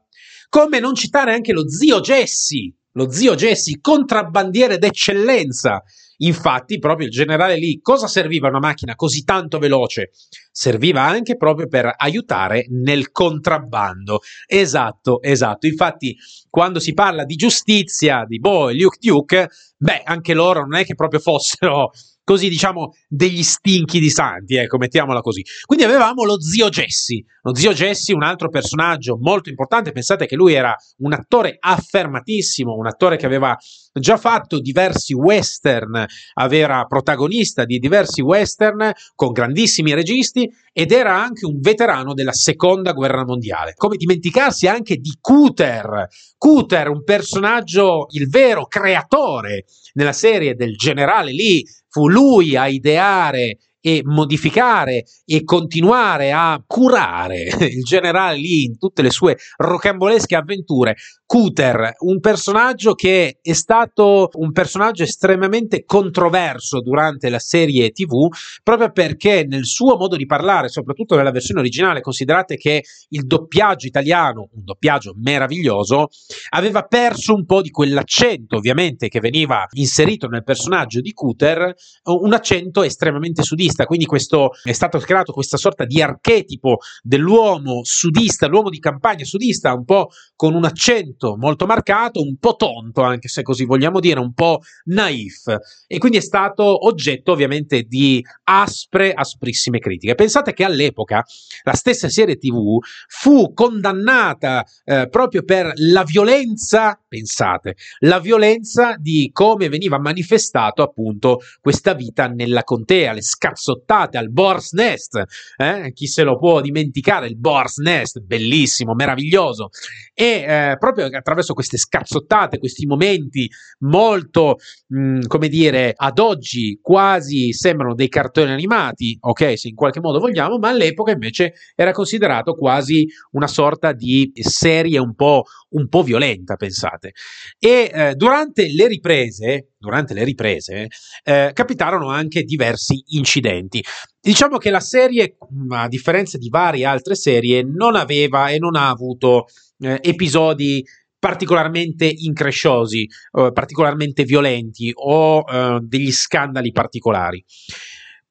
Come 0.50 0.80
non 0.80 0.94
citare 0.94 1.34
anche 1.34 1.54
lo 1.54 1.70
zio 1.70 2.02
Jesse, 2.02 2.74
lo 2.94 3.10
zio 3.10 3.36
Jesse, 3.36 3.80
contrabbandiere 3.80 4.78
d'eccellenza. 4.78 5.82
Infatti, 6.18 6.78
proprio 6.78 7.08
il 7.08 7.14
generale 7.14 7.56
lì, 7.56 7.80
cosa 7.82 8.08
serviva 8.08 8.50
una 8.50 8.60
macchina 8.60 8.96
così 8.96 9.24
tanto 9.24 9.58
veloce? 9.58 10.12
Serviva 10.52 11.02
anche 11.02 11.38
proprio 11.38 11.68
per 11.68 11.94
aiutare 11.96 12.66
nel 12.70 13.12
contrabbando. 13.12 14.20
Esatto, 14.46 15.22
esatto. 15.22 15.66
Infatti, 15.66 16.16
quando 16.50 16.80
si 16.80 16.94
parla 16.94 17.24
di 17.24 17.36
giustizia, 17.36 18.26
di 18.28 18.40
Boy, 18.40 18.80
Luke 18.80 18.98
Duke, 19.00 19.48
beh, 19.78 20.02
anche 20.04 20.34
loro 20.34 20.62
non 20.62 20.76
è 20.76 20.84
che 20.84 20.96
proprio 20.96 21.20
fossero 21.20 21.92
così 22.24 22.50
diciamo 22.50 22.94
degli 23.08 23.44
stinchi 23.44 24.00
di 24.00 24.10
santi, 24.10 24.56
ecco, 24.56 24.78
mettiamola 24.78 25.22
così. 25.22 25.44
Quindi 25.66 25.84
avevamo 25.84 26.24
lo 26.24 26.40
zio 26.40 26.70
Jesse, 26.70 27.24
lo 27.42 27.56
zio 27.56 27.74
Jesse, 27.74 28.14
un 28.14 28.24
altro 28.24 28.50
personaggio 28.50 29.18
molto 29.20 29.50
importante, 29.50 29.92
pensate 29.92 30.28
che 30.28 30.36
lui 30.36 30.54
era 30.54 30.74
un 31.00 31.14
attore 31.14 31.58
affermatissimo, 31.60 32.74
un 32.74 32.88
attore 32.88 33.18
che 33.18 33.26
aveva 33.26 33.58
già 33.94 34.16
fatto 34.18 34.60
diversi 34.62 35.14
western, 35.14 36.06
era 36.52 36.86
protagonista 36.86 37.66
di 37.66 37.80
diversi 37.80 38.22
western 38.22 38.92
con 39.16 39.32
grandissimi 39.32 39.94
registi 39.94 40.41
ed 40.72 40.92
era 40.92 41.22
anche 41.22 41.46
un 41.46 41.60
veterano 41.60 42.14
della 42.14 42.34
seconda 42.34 42.94
guerra 42.94 43.26
mondiale. 43.26 43.74
Come 43.76 43.98
dimenticarsi 43.98 44.68
anche 44.68 44.98
di 44.98 45.18
Cooter, 45.20 46.08
Cooter, 46.38 46.90
un 46.90 47.04
personaggio, 47.04 48.06
il 48.12 48.30
vero 48.30 48.66
creatore 48.68 49.66
nella 49.94 50.14
serie 50.14 50.56
del 50.56 50.76
generale 50.76 51.34
Lee, 51.34 51.64
fu 51.90 52.08
lui 52.08 52.56
a 52.56 52.68
ideare 52.68 53.58
e 53.82 54.02
modificare 54.06 55.04
e 55.26 55.44
continuare 55.44 56.32
a 56.32 56.64
curare 56.66 57.50
il 57.60 57.84
generale 57.84 58.38
lì 58.38 58.64
in 58.64 58.78
tutte 58.78 59.02
le 59.02 59.10
sue 59.10 59.38
rocambolesche 59.58 60.36
avventure. 60.36 60.96
Cooter, 61.26 61.94
un 62.00 62.20
personaggio 62.20 62.94
che 62.94 63.40
è 63.42 63.54
stato 63.54 64.30
un 64.34 64.52
personaggio 64.52 65.04
estremamente 65.04 65.86
controverso 65.86 66.82
durante 66.82 67.30
la 67.30 67.40
serie 67.40 67.92
TV, 67.92 68.28
proprio 68.62 68.92
perché 68.92 69.46
nel 69.48 69.66
suo 69.66 69.96
modo 69.96 70.18
di 70.18 70.26
parlare, 70.26 70.68
soprattutto 70.68 71.16
nella 71.16 71.32
versione 71.32 71.62
originale, 71.62 72.02
considerate 72.02 72.58
che 72.58 72.84
il 73.10 73.26
doppiaggio 73.26 73.88
italiano, 73.88 74.50
un 74.52 74.64
doppiaggio 74.66 75.14
meraviglioso, 75.16 76.10
aveva 76.50 76.84
perso 76.84 77.34
un 77.34 77.46
po' 77.46 77.62
di 77.62 77.70
quell'accento, 77.70 78.58
ovviamente, 78.58 79.08
che 79.08 79.22
veniva 79.22 79.66
inserito 79.72 80.28
nel 80.28 80.44
personaggio 80.44 81.00
di 81.00 81.14
Cooter, 81.14 81.74
un 82.04 82.34
accento 82.34 82.84
estremamente 82.84 83.42
sudista. 83.42 83.71
Quindi 83.86 84.06
questo, 84.06 84.52
è 84.64 84.72
stato 84.72 85.00
creato 85.00 85.34
questa 85.34 85.58
sorta 85.58 85.86
di 85.86 86.02
archetipo 86.02 86.78
dell'uomo 87.02 87.82
sudista, 87.84 88.48
l'uomo 88.48 88.70
di 88.70 88.80
campagna 88.80 89.24
sudista, 89.24 89.74
un 89.74 89.86
po' 89.86 90.10
con 90.36 90.54
un 90.54 90.66
accento 90.66 91.36
molto, 91.38 91.66
marcato, 91.66 92.22
un 92.22 92.38
po' 92.38 92.56
tonto, 92.56 93.02
anche 93.02 93.28
se 93.28 93.42
così 93.42 93.66
vogliamo 93.66 94.00
dire, 94.00 94.20
un 94.20 94.34
po' 94.34 94.60
naif. 94.86 95.56
E 95.88 95.98
quindi 95.98 96.18
è 96.18 96.22
stato 96.22 96.86
oggetto 96.86 97.32
ovviamente 97.32 97.84
di 97.84 98.24
aspre, 98.44 99.14
asprissime 99.14 99.80
critiche. 99.80 100.16
Pensate 100.16 100.54
che 100.54 100.64
all'epoca 100.64 101.24
la 101.64 101.74
stessa 101.74 102.10
serie 102.10 102.38
TV 102.38 102.80
fu 103.08 103.54
condannata 103.54 104.66
eh, 104.84 105.08
proprio 105.10 105.44
per 105.44 105.72
la 105.76 106.04
violenza, 106.04 107.00
pensate, 107.08 107.76
la 108.00 108.20
violenza 108.20 108.96
di 108.98 109.30
come 109.32 109.70
veniva 109.70 110.00
manifestato 110.00 110.82
appunto 110.82 111.40
questa 111.60 111.94
vita 111.94 112.28
nella 112.28 112.64
contea, 112.64 113.14
le 113.14 113.22
scazzottate 113.62 114.18
al 114.18 114.32
Boar's 114.32 114.72
Nest, 114.72 115.24
eh? 115.56 115.92
chi 115.94 116.08
se 116.08 116.24
lo 116.24 116.38
può 116.38 116.60
dimenticare, 116.62 117.28
il 117.28 117.38
Boar's 117.38 117.78
Nest, 117.78 118.20
bellissimo, 118.20 118.94
meraviglioso, 118.96 119.70
e 120.14 120.26
eh, 120.26 120.76
proprio 120.80 121.06
attraverso 121.06 121.54
queste 121.54 121.78
scazzottate, 121.78 122.58
questi 122.58 122.88
momenti 122.88 123.48
molto, 123.80 124.58
mh, 124.88 125.00
mm, 125.00 125.20
come 125.28 125.48
dire, 125.48 125.94
ad 125.96 126.18
oggi 126.18 126.80
quasi 126.82 127.54
sembrano 127.54 127.94
dei 127.94 128.10
cartoni 128.10 128.52
animati, 128.52 129.18
ok, 129.20 129.58
se 129.58 129.68
in 129.68 129.76
qualche 129.76 130.00
modo 130.00 130.20
vogliamo, 130.20 130.58
ma 130.58 130.70
all'epoca 130.70 131.12
invece 131.12 131.54
era 131.76 131.92
considerato 131.92 132.56
quasi 132.56 133.06
una 133.32 133.48
sorta 133.48 133.92
di 133.92 134.32
serie 134.34 134.98
un 134.98 135.14
po', 135.14 135.44
un 135.70 135.88
po 135.88 136.02
violenta, 136.02 136.56
pensate. 136.56 137.12
E 137.60 137.92
eh, 137.94 138.16
durante 138.16 138.68
le 138.74 138.88
riprese, 138.88 139.71
durante 139.82 140.14
le 140.14 140.24
riprese, 140.24 140.88
eh, 141.24 141.52
capitarono 141.54 142.10
anche 142.10 142.44
diversi 142.44 143.04
incidenti. 143.08 143.84
Diciamo 144.22 144.58
che 144.58 144.70
la 144.70 144.80
serie, 144.80 145.38
a 145.70 145.88
differenza 145.88 146.38
di 146.38 146.50
varie 146.50 146.86
altre 146.86 147.16
serie, 147.16 147.64
non 147.64 147.96
aveva 147.96 148.50
e 148.50 148.60
non 148.60 148.76
ha 148.76 148.90
avuto 148.90 149.46
eh, 149.80 150.00
episodi 150.02 150.86
particolarmente 151.18 152.06
incresciosi, 152.06 153.02
eh, 153.04 153.52
particolarmente 153.52 154.24
violenti 154.24 154.92
o 154.94 155.44
eh, 155.48 155.80
degli 155.82 156.12
scandali 156.12 156.72
particolari. 156.72 157.44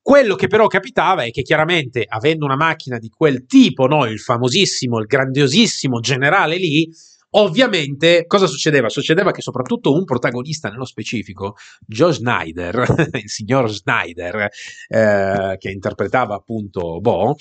Quello 0.02 0.34
che 0.34 0.46
però 0.46 0.66
capitava 0.66 1.24
è 1.24 1.30
che 1.30 1.42
chiaramente 1.42 2.04
avendo 2.08 2.44
una 2.44 2.56
macchina 2.56 2.98
di 2.98 3.08
quel 3.08 3.44
tipo, 3.44 3.86
no, 3.86 4.06
il 4.06 4.18
famosissimo, 4.18 4.98
il 4.98 5.06
grandiosissimo 5.06 6.00
generale 6.00 6.56
lì, 6.56 6.88
Ovviamente, 7.33 8.25
cosa 8.27 8.47
succedeva? 8.47 8.88
Succedeva 8.88 9.31
che 9.31 9.40
soprattutto 9.40 9.93
un 9.93 10.05
protagonista 10.05 10.69
nello 10.69 10.85
specifico, 10.85 11.55
Joe 11.87 12.12
Snyder, 12.12 12.77
il 13.23 13.31
signor 13.31 13.71
Snyder, 13.71 14.49
eh, 14.88 15.57
che 15.57 15.71
interpretava 15.71 16.35
appunto 16.35 16.99
Bo, 17.01 17.37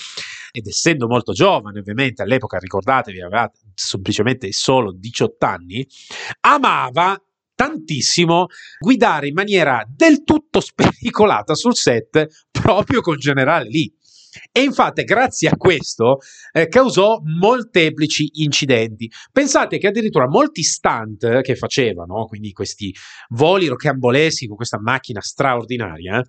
ed 0.51 0.67
essendo 0.67 1.07
molto 1.07 1.31
giovane, 1.31 1.79
ovviamente 1.79 2.21
all'epoca, 2.21 2.59
ricordatevi, 2.59 3.19
aveva 3.19 3.51
semplicemente 3.73 4.51
solo 4.51 4.93
18 4.93 5.45
anni, 5.45 5.87
amava 6.41 7.19
tantissimo 7.55 8.45
guidare 8.79 9.27
in 9.27 9.33
maniera 9.33 9.83
del 9.85 10.23
tutto 10.23 10.61
spericolata 10.63 11.55
sul 11.55 11.75
set 11.75 12.45
proprio 12.51 13.01
col 13.01 13.17
generale 13.17 13.67
lì. 13.67 13.93
E 14.51 14.61
infatti, 14.61 15.03
grazie 15.03 15.49
a 15.49 15.55
questo, 15.55 16.19
eh, 16.51 16.67
causò 16.67 17.19
molteplici 17.23 18.29
incidenti. 18.43 19.09
Pensate 19.31 19.77
che 19.77 19.87
addirittura 19.87 20.27
molti 20.27 20.63
stunt 20.63 21.41
che 21.41 21.55
facevano, 21.55 22.25
quindi 22.25 22.51
questi 22.51 22.93
voli 23.29 23.67
rocamboleschi 23.67 24.47
con 24.47 24.55
questa 24.55 24.79
macchina 24.79 25.21
straordinaria, 25.21 26.23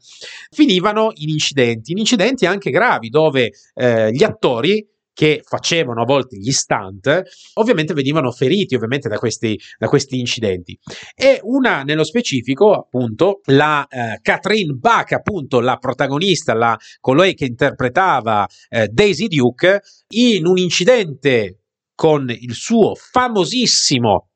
finivano 0.51 1.11
in 1.14 1.29
incidenti, 1.29 1.92
in 1.92 1.99
incidenti 1.99 2.46
anche 2.46 2.70
gravi, 2.70 3.09
dove 3.09 3.53
eh, 3.75 4.11
gli 4.12 4.23
attori 4.23 4.87
che 5.12 5.42
facevano 5.44 6.03
a 6.03 6.05
volte 6.05 6.37
gli 6.37 6.51
stunt, 6.51 7.23
ovviamente 7.55 7.94
venivano 7.94 8.31
feriti 8.31 8.75
ovviamente 8.75 9.09
da 9.09 9.18
questi, 9.18 9.59
da 9.79 9.88
questi 9.88 10.18
incidenti. 10.18 10.79
E 11.14 11.40
una 11.42 11.83
nello 11.83 12.05
specifico, 12.05 12.73
appunto, 12.73 13.40
la 13.46 13.87
eh, 13.88 14.18
Catherine 14.23 14.73
Bach, 14.75 15.12
appunto 15.12 15.61
la 15.61 15.77
protagonista, 15.77 16.55
la, 16.55 16.79
colei 17.01 17.35
che 17.35 17.44
interpretava 17.46 18.46
eh, 18.68 18.88
Daisy 18.88 19.29
Duke, 19.29 19.83
in 20.14 20.46
un 20.46 20.59
incidente 20.59 21.61
con 21.94 22.31
il 22.31 22.55
suo 22.55 22.94
famosissimo 22.94 24.31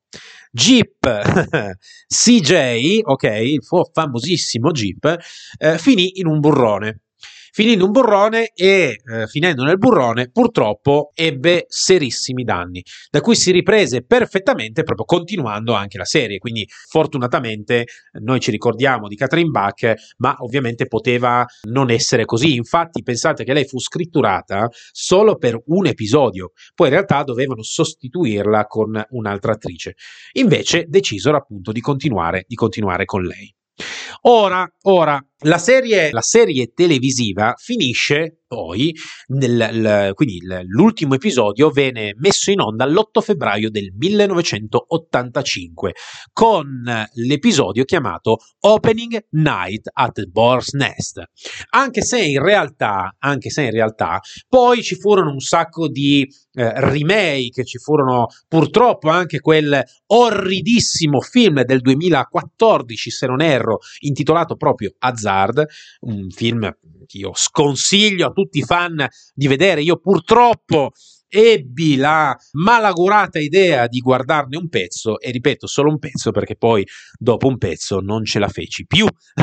Jeep 0.50 0.98
CJ, 2.06 3.00
ok, 3.02 3.22
il 3.24 3.62
suo 3.62 3.88
famosissimo 3.92 4.70
Jeep, 4.70 5.16
eh, 5.58 5.78
finì 5.78 6.20
in 6.20 6.26
un 6.26 6.38
burrone 6.38 7.03
in 7.62 7.80
un 7.80 7.92
burrone 7.92 8.50
e 8.52 9.00
eh, 9.04 9.26
finendo 9.28 9.62
nel 9.62 9.78
burrone 9.78 10.28
purtroppo 10.30 11.12
ebbe 11.14 11.66
serissimi 11.68 12.42
danni, 12.42 12.82
da 13.10 13.20
cui 13.20 13.36
si 13.36 13.52
riprese 13.52 14.02
perfettamente 14.04 14.82
proprio 14.82 15.06
continuando 15.06 15.72
anche 15.72 15.96
la 15.96 16.04
serie, 16.04 16.38
quindi 16.38 16.66
fortunatamente 16.88 17.86
noi 18.20 18.40
ci 18.40 18.50
ricordiamo 18.50 19.06
di 19.06 19.16
Catherine 19.16 19.50
Bach, 19.50 19.92
ma 20.18 20.34
ovviamente 20.38 20.86
poteva 20.86 21.44
non 21.68 21.90
essere 21.90 22.24
così, 22.24 22.54
infatti 22.54 23.02
pensate 23.02 23.44
che 23.44 23.52
lei 23.52 23.66
fu 23.66 23.78
scritturata 23.78 24.68
solo 24.90 25.36
per 25.36 25.60
un 25.66 25.86
episodio, 25.86 26.50
poi 26.74 26.88
in 26.88 26.94
realtà 26.94 27.22
dovevano 27.22 27.62
sostituirla 27.62 28.66
con 28.66 29.00
un'altra 29.10 29.52
attrice, 29.52 29.94
invece 30.32 30.86
decisero 30.88 31.36
appunto 31.36 31.70
di 31.70 31.80
continuare, 31.80 32.44
di 32.48 32.56
continuare 32.56 33.04
con 33.04 33.22
lei. 33.22 33.54
Ora, 34.22 34.66
ora 34.82 35.20
la, 35.44 35.58
serie, 35.58 36.10
la 36.10 36.20
serie 36.20 36.72
televisiva 36.74 37.54
finisce 37.56 38.40
poi, 38.54 38.94
nel, 39.28 39.56
l, 39.56 40.12
quindi 40.14 40.38
l'ultimo 40.66 41.14
episodio 41.14 41.70
venne 41.70 42.14
messo 42.18 42.52
in 42.52 42.60
onda 42.60 42.86
l'8 42.86 43.20
febbraio 43.20 43.68
del 43.68 43.92
1985 43.96 45.94
con 46.32 46.84
l'episodio 47.14 47.82
chiamato 47.84 48.36
Opening 48.60 49.26
Night 49.30 49.90
at 49.92 50.12
the 50.12 50.26
Boar's 50.26 50.72
Nest. 50.72 51.20
Anche 51.70 52.02
se 52.02 52.22
in 52.24 52.40
realtà, 52.40 53.16
se 53.38 53.62
in 53.62 53.72
realtà 53.72 54.20
poi 54.48 54.82
ci 54.84 54.94
furono 54.94 55.32
un 55.32 55.40
sacco 55.40 55.88
di 55.88 56.22
eh, 56.52 56.80
remake, 56.80 57.64
ci 57.64 57.78
furono 57.78 58.26
purtroppo 58.46 59.08
anche 59.08 59.40
quel 59.40 59.82
orridissimo 60.06 61.20
film 61.20 61.64
del 61.64 61.80
2014, 61.80 63.10
se 63.10 63.26
non 63.26 63.40
erro, 63.40 63.78
intitolato 64.00 64.54
proprio 64.54 64.92
Hazard, 65.34 65.66
un 66.00 66.30
film 66.30 66.70
che 67.06 67.18
io 67.18 67.32
sconsiglio 67.34 68.28
a 68.28 68.32
tutti 68.32 68.58
i 68.58 68.62
fan 68.62 69.06
di 69.32 69.46
vedere. 69.46 69.82
Io 69.82 69.98
purtroppo 69.98 70.92
ebbi 71.34 71.96
la 71.96 72.36
malaugurata 72.52 73.40
idea 73.40 73.88
di 73.88 73.98
guardarne 73.98 74.56
un 74.56 74.68
pezzo 74.68 75.18
e 75.18 75.32
ripeto 75.32 75.66
solo 75.66 75.90
un 75.90 75.98
pezzo 75.98 76.30
perché 76.30 76.54
poi 76.54 76.86
dopo 77.18 77.48
un 77.48 77.58
pezzo 77.58 77.98
non 77.98 78.24
ce 78.24 78.38
la 78.38 78.46
feci 78.46 78.86
più 78.86 79.04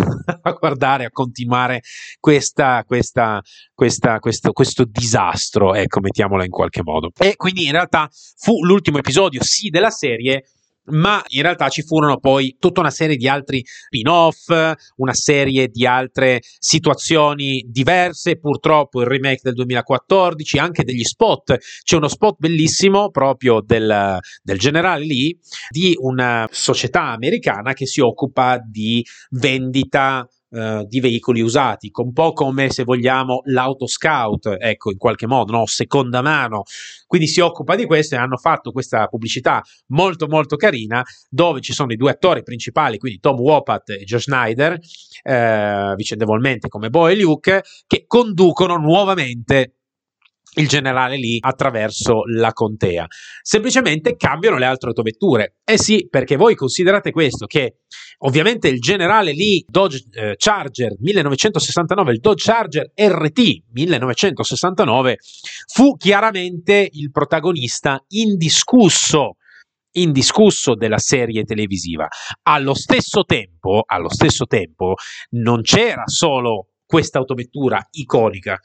a 0.41 0.51
guardare, 0.51 1.05
a 1.05 1.09
continuare 1.09 1.81
questa, 2.17 2.83
questa, 2.85 3.41
questa, 3.73 4.19
questo, 4.19 4.53
questo 4.53 4.85
disastro, 4.85 5.73
ecco 5.75 5.99
mettiamola 5.99 6.45
in 6.45 6.51
qualche 6.51 6.81
modo. 6.81 7.11
E 7.19 7.35
quindi 7.35 7.65
in 7.65 7.71
realtà 7.71 8.09
fu 8.37 8.63
l'ultimo 8.63 8.97
episodio 8.97 9.41
sì 9.43 9.69
della 9.69 9.89
serie 9.89 10.45
ma 10.85 11.23
in 11.29 11.41
realtà 11.41 11.69
ci 11.69 11.83
furono 11.83 12.17
poi 12.17 12.55
tutta 12.59 12.79
una 12.79 12.89
serie 12.89 13.15
di 13.15 13.27
altri 13.27 13.63
spin-off, 13.65 14.49
una 14.97 15.13
serie 15.13 15.67
di 15.67 15.85
altre 15.85 16.41
situazioni 16.59 17.63
diverse, 17.67 18.37
purtroppo 18.37 19.01
il 19.01 19.07
remake 19.07 19.41
del 19.43 19.53
2014, 19.53 20.57
anche 20.57 20.83
degli 20.83 21.03
spot, 21.03 21.57
c'è 21.83 21.95
uno 21.95 22.07
spot 22.07 22.35
bellissimo 22.39 23.09
proprio 23.09 23.61
del, 23.61 24.17
del 24.41 24.57
generale 24.57 25.05
lì 25.05 25.37
di 25.69 25.95
una 25.99 26.47
società 26.51 27.11
americana 27.11 27.73
che 27.73 27.85
si 27.85 28.01
occupa 28.01 28.59
di 28.63 29.05
vendita 29.29 30.27
Uh, 30.51 30.85
di 30.85 30.99
veicoli 30.99 31.39
usati, 31.39 31.89
un 31.93 32.11
po' 32.11 32.33
come 32.33 32.69
se 32.71 32.83
vogliamo 32.83 33.39
l'auto 33.45 33.87
scout, 33.87 34.57
ecco, 34.59 34.91
in 34.91 34.97
qualche 34.97 35.25
modo, 35.25 35.53
no? 35.53 35.65
seconda 35.65 36.21
mano. 36.21 36.63
Quindi 37.07 37.27
si 37.27 37.39
occupa 37.39 37.75
di 37.77 37.85
questo 37.85 38.15
e 38.15 38.17
hanno 38.17 38.35
fatto 38.35 38.73
questa 38.73 39.07
pubblicità 39.07 39.61
molto 39.87 40.27
molto 40.27 40.57
carina 40.57 41.01
dove 41.29 41.61
ci 41.61 41.71
sono 41.71 41.93
i 41.93 41.95
due 41.95 42.11
attori 42.11 42.43
principali, 42.43 42.97
quindi 42.97 43.19
Tom 43.19 43.39
Wopat 43.39 43.91
e 43.91 44.03
Joe 44.03 44.19
Schneider, 44.19 44.77
eh, 45.23 45.93
vicendevolmente 45.95 46.67
come 46.67 46.89
Bo 46.89 47.07
e 47.07 47.15
Luke, 47.15 47.63
che 47.87 48.03
conducono 48.05 48.75
nuovamente 48.75 49.75
il 50.55 50.67
generale 50.67 51.15
lì 51.15 51.37
attraverso 51.39 52.23
la 52.25 52.51
contea. 52.51 53.05
Semplicemente 53.41 54.15
cambiano 54.15 54.57
le 54.57 54.65
altre 54.65 54.89
autovetture. 54.89 55.55
Eh 55.63 55.77
sì, 55.77 56.07
perché 56.09 56.35
voi 56.35 56.55
considerate 56.55 57.11
questo 57.11 57.45
che 57.45 57.77
ovviamente 58.19 58.67
il 58.67 58.79
generale 58.79 59.31
lì 59.31 59.63
Dodge 59.67 60.03
eh, 60.11 60.35
Charger 60.37 60.95
1969, 60.99 62.11
il 62.11 62.19
Dodge 62.19 62.43
Charger 62.43 62.91
RT 62.93 63.63
1969 63.71 65.17
fu 65.67 65.95
chiaramente 65.95 66.89
il 66.91 67.11
protagonista 67.11 68.03
indiscusso 68.09 69.35
indiscusso 69.93 70.73
della 70.75 70.99
serie 70.99 71.43
televisiva. 71.43 72.07
Allo 72.43 72.73
stesso 72.73 73.23
tempo, 73.25 73.83
allo 73.85 74.09
stesso 74.09 74.45
tempo 74.45 74.95
non 75.31 75.61
c'era 75.61 76.03
solo 76.05 76.70
questa 76.91 77.19
autovettura 77.19 77.87
iconica. 77.91 78.59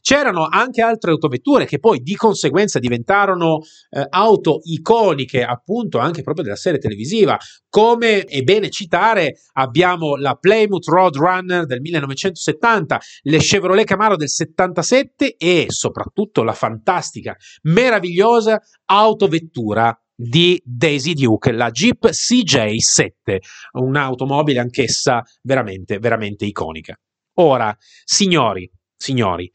C'erano 0.00 0.46
anche 0.48 0.82
altre 0.82 1.10
autovetture 1.10 1.64
che 1.64 1.80
poi 1.80 1.98
di 2.00 2.14
conseguenza 2.14 2.78
diventarono 2.78 3.58
eh, 3.90 4.06
auto 4.08 4.60
iconiche 4.62 5.42
appunto 5.42 5.98
anche 5.98 6.22
proprio 6.22 6.44
della 6.44 6.56
serie 6.56 6.78
televisiva, 6.78 7.36
come 7.68 8.22
è 8.22 8.40
bene 8.42 8.70
citare 8.70 9.40
abbiamo 9.54 10.14
la 10.14 10.36
Plymouth 10.36 10.86
Roadrunner 10.86 11.66
del 11.66 11.80
1970, 11.80 13.00
le 13.22 13.38
Chevrolet 13.38 13.84
Camaro 13.84 14.14
del 14.14 14.28
77 14.28 15.34
e 15.36 15.66
soprattutto 15.66 16.44
la 16.44 16.54
fantastica, 16.54 17.34
meravigliosa 17.62 18.60
autovettura 18.84 19.92
di 20.14 20.62
Daisy 20.64 21.14
Duke, 21.14 21.50
la 21.50 21.72
Jeep 21.72 22.10
CJ7, 22.10 23.38
un'automobile 23.72 24.60
anch'essa 24.60 25.24
veramente, 25.42 25.98
veramente 25.98 26.44
iconica. 26.44 26.96
Ora, 27.34 27.76
signori, 28.04 28.70
signori, 28.96 29.50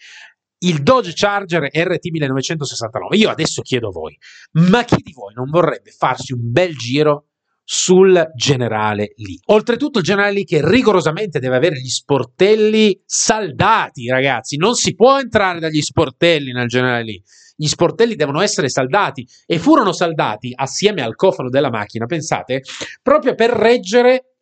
il 0.60 0.82
Dodge 0.82 1.14
Charger 1.14 1.70
RT 1.72 2.10
1969, 2.10 3.16
io 3.18 3.30
adesso 3.30 3.62
chiedo 3.62 3.90
a 3.90 3.92
voi, 3.92 4.18
ma 4.54 4.84
chi 4.84 4.98
di 5.04 5.14
voi 5.14 5.34
non 5.36 5.50
vorrebbe 5.50 5.92
farsi 5.92 6.34
un 6.34 6.52
bel 6.52 6.76
giro 6.76 7.28
sul 7.64 8.32
generale 8.34 9.12
lì. 9.18 9.38
Oltretutto 9.48 10.00
il 10.00 10.06
generale 10.06 10.32
lì 10.32 10.46
che 10.46 10.68
rigorosamente 10.68 11.40
deve 11.40 11.58
avere 11.58 11.80
gli 11.80 11.90
sportelli 11.90 13.02
saldati, 13.06 14.08
ragazzi, 14.08 14.56
non 14.56 14.74
si 14.74 14.96
può 14.96 15.20
entrare 15.20 15.60
dagli 15.60 15.82
sportelli 15.82 16.54
nel 16.54 16.68
generale 16.68 17.04
lì. 17.04 17.22
Gli 17.56 17.68
sportelli 17.68 18.16
devono 18.16 18.40
essere 18.40 18.70
saldati 18.70 19.28
e 19.46 19.60
furono 19.60 19.92
saldati 19.92 20.54
assieme 20.56 21.02
al 21.02 21.16
cofano 21.16 21.50
della 21.50 21.70
macchina, 21.70 22.06
pensate, 22.06 22.62
proprio 23.02 23.36
per 23.36 23.50
reggere 23.50 24.37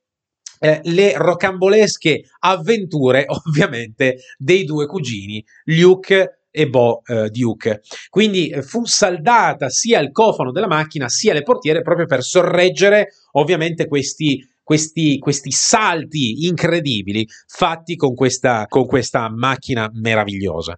eh, 0.65 0.82
le 0.84 1.13
rocambolesche 1.17 2.23
avventure, 2.39 3.25
ovviamente, 3.45 4.17
dei 4.38 4.63
due 4.63 4.86
cugini, 4.86 5.43
Luke 5.65 6.39
e 6.56 6.69
Bo 6.69 7.01
eh, 7.06 7.30
Duke. 7.30 7.82
Quindi 8.10 8.49
eh, 8.49 8.62
fu 8.62 8.86
saldata 8.86 9.69
sia 9.69 9.99
il 9.99 10.12
cofano 10.12 10.51
della 10.51 10.67
macchina 10.67 11.10
sia 11.10 11.34
le 11.34 11.43
portiere 11.43 11.82
proprio 11.82 12.06
per 12.06 12.23
sorreggere 12.23 13.10
ovviamente 13.34 13.88
questi 13.88 14.41
questi, 14.65 15.19
questi 15.19 15.51
salti 15.51 16.47
incredibili 16.47 17.28
fatti 17.45 17.95
con 17.95 18.15
questa, 18.15 18.65
con 18.67 18.88
questa 18.88 19.30
macchina 19.30 19.88
meravigliosa. 19.93 20.78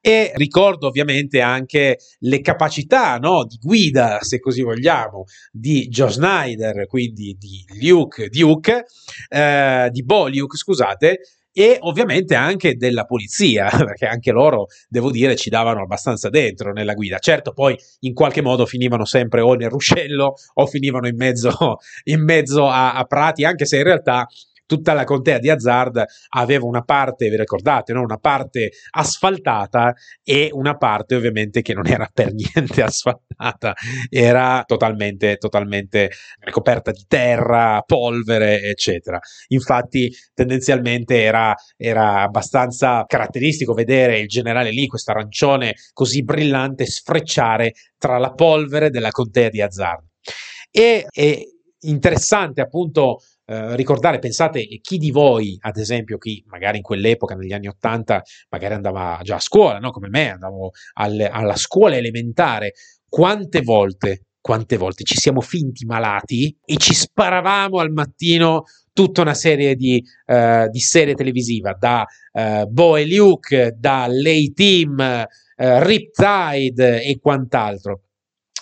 E 0.00 0.32
ricordo 0.34 0.88
ovviamente 0.88 1.40
anche 1.40 1.98
le 2.18 2.40
capacità 2.40 3.16
no, 3.18 3.44
di 3.44 3.56
guida, 3.60 4.18
se 4.22 4.40
così 4.40 4.62
vogliamo, 4.62 5.24
di 5.52 5.86
Joe 5.86 6.10
Snyder, 6.10 6.86
quindi 6.88 7.36
di 7.38 7.64
Luke 7.80 8.28
Duke, 8.28 8.86
eh, 9.28 9.88
di 9.92 10.02
Bo 10.02 10.26
Luke, 10.26 10.56
scusate, 10.56 11.20
e 11.58 11.76
ovviamente 11.80 12.36
anche 12.36 12.76
della 12.76 13.04
polizia, 13.04 13.68
perché 13.84 14.06
anche 14.06 14.30
loro, 14.30 14.68
devo 14.88 15.10
dire, 15.10 15.34
ci 15.34 15.50
davano 15.50 15.82
abbastanza 15.82 16.28
dentro 16.28 16.72
nella 16.72 16.94
guida. 16.94 17.18
Certo, 17.18 17.52
poi 17.52 17.76
in 18.02 18.14
qualche 18.14 18.42
modo 18.42 18.64
finivano 18.64 19.04
sempre 19.04 19.40
o 19.40 19.54
nel 19.54 19.68
ruscello 19.68 20.34
o 20.54 20.66
finivano 20.66 21.08
in 21.08 21.16
mezzo, 21.16 21.78
in 22.04 22.22
mezzo 22.22 22.68
a, 22.68 22.94
a 22.94 23.02
prati, 23.06 23.44
anche 23.44 23.66
se 23.66 23.78
in 23.78 23.82
realtà 23.82 24.28
tutta 24.68 24.92
la 24.92 25.04
contea 25.04 25.38
di 25.38 25.48
Hazard 25.48 26.04
aveva 26.34 26.66
una 26.66 26.82
parte, 26.82 27.30
vi 27.30 27.38
ricordate, 27.38 27.94
no? 27.94 28.02
una 28.02 28.18
parte 28.18 28.72
asfaltata 28.90 29.94
e 30.22 30.50
una 30.52 30.76
parte 30.76 31.14
ovviamente 31.14 31.62
che 31.62 31.72
non 31.72 31.86
era 31.86 32.08
per 32.12 32.34
niente 32.36 32.82
asfaltata, 32.82 33.72
era 34.10 34.62
totalmente, 34.66 35.38
totalmente 35.38 36.10
ricoperta 36.40 36.90
di 36.90 37.04
terra, 37.08 37.82
polvere, 37.84 38.60
eccetera. 38.60 39.18
Infatti, 39.48 40.14
tendenzialmente 40.34 41.22
era, 41.22 41.54
era 41.74 42.20
abbastanza 42.20 43.04
caratteristico 43.06 43.72
vedere 43.72 44.18
il 44.18 44.28
generale 44.28 44.70
lì, 44.70 44.86
questo 44.86 45.12
arancione 45.12 45.76
così 45.94 46.22
brillante, 46.22 46.84
sfrecciare 46.84 47.72
tra 47.96 48.18
la 48.18 48.32
polvere 48.32 48.90
della 48.90 49.10
contea 49.10 49.48
di 49.48 49.62
Hazard. 49.62 50.04
E 50.70 51.06
è 51.10 51.38
interessante 51.80 52.60
appunto 52.60 53.20
eh, 53.50 53.76
ricordare, 53.76 54.18
pensate, 54.18 54.62
chi 54.82 54.98
di 54.98 55.10
voi, 55.10 55.56
ad 55.62 55.78
esempio, 55.78 56.18
chi 56.18 56.44
magari 56.48 56.76
in 56.76 56.82
quell'epoca, 56.82 57.34
negli 57.34 57.54
anni 57.54 57.66
Ottanta, 57.66 58.22
magari 58.50 58.74
andava 58.74 59.20
già 59.22 59.36
a 59.36 59.40
scuola, 59.40 59.78
no? 59.78 59.90
come 59.90 60.10
me, 60.10 60.32
andavo 60.32 60.72
alle, 60.94 61.30
alla 61.30 61.56
scuola 61.56 61.96
elementare, 61.96 62.72
quante 63.08 63.62
volte, 63.62 64.24
quante 64.38 64.76
volte 64.76 65.02
ci 65.04 65.16
siamo 65.16 65.40
finti 65.40 65.86
malati 65.86 66.54
e 66.62 66.76
ci 66.76 66.92
sparavamo 66.92 67.78
al 67.78 67.90
mattino 67.90 68.64
tutta 68.92 69.22
una 69.22 69.32
serie 69.32 69.76
di, 69.76 70.04
uh, 70.26 70.68
di 70.68 70.80
serie 70.80 71.14
televisiva, 71.14 71.72
da 71.72 72.04
uh, 72.32 72.66
Bo 72.66 72.96
e 72.96 73.06
Luke, 73.06 73.76
da 73.78 74.06
Lay 74.08 74.52
Team, 74.52 74.98
uh, 74.98 75.24
Riptide 75.56 77.02
e 77.02 77.18
quant'altro 77.18 78.07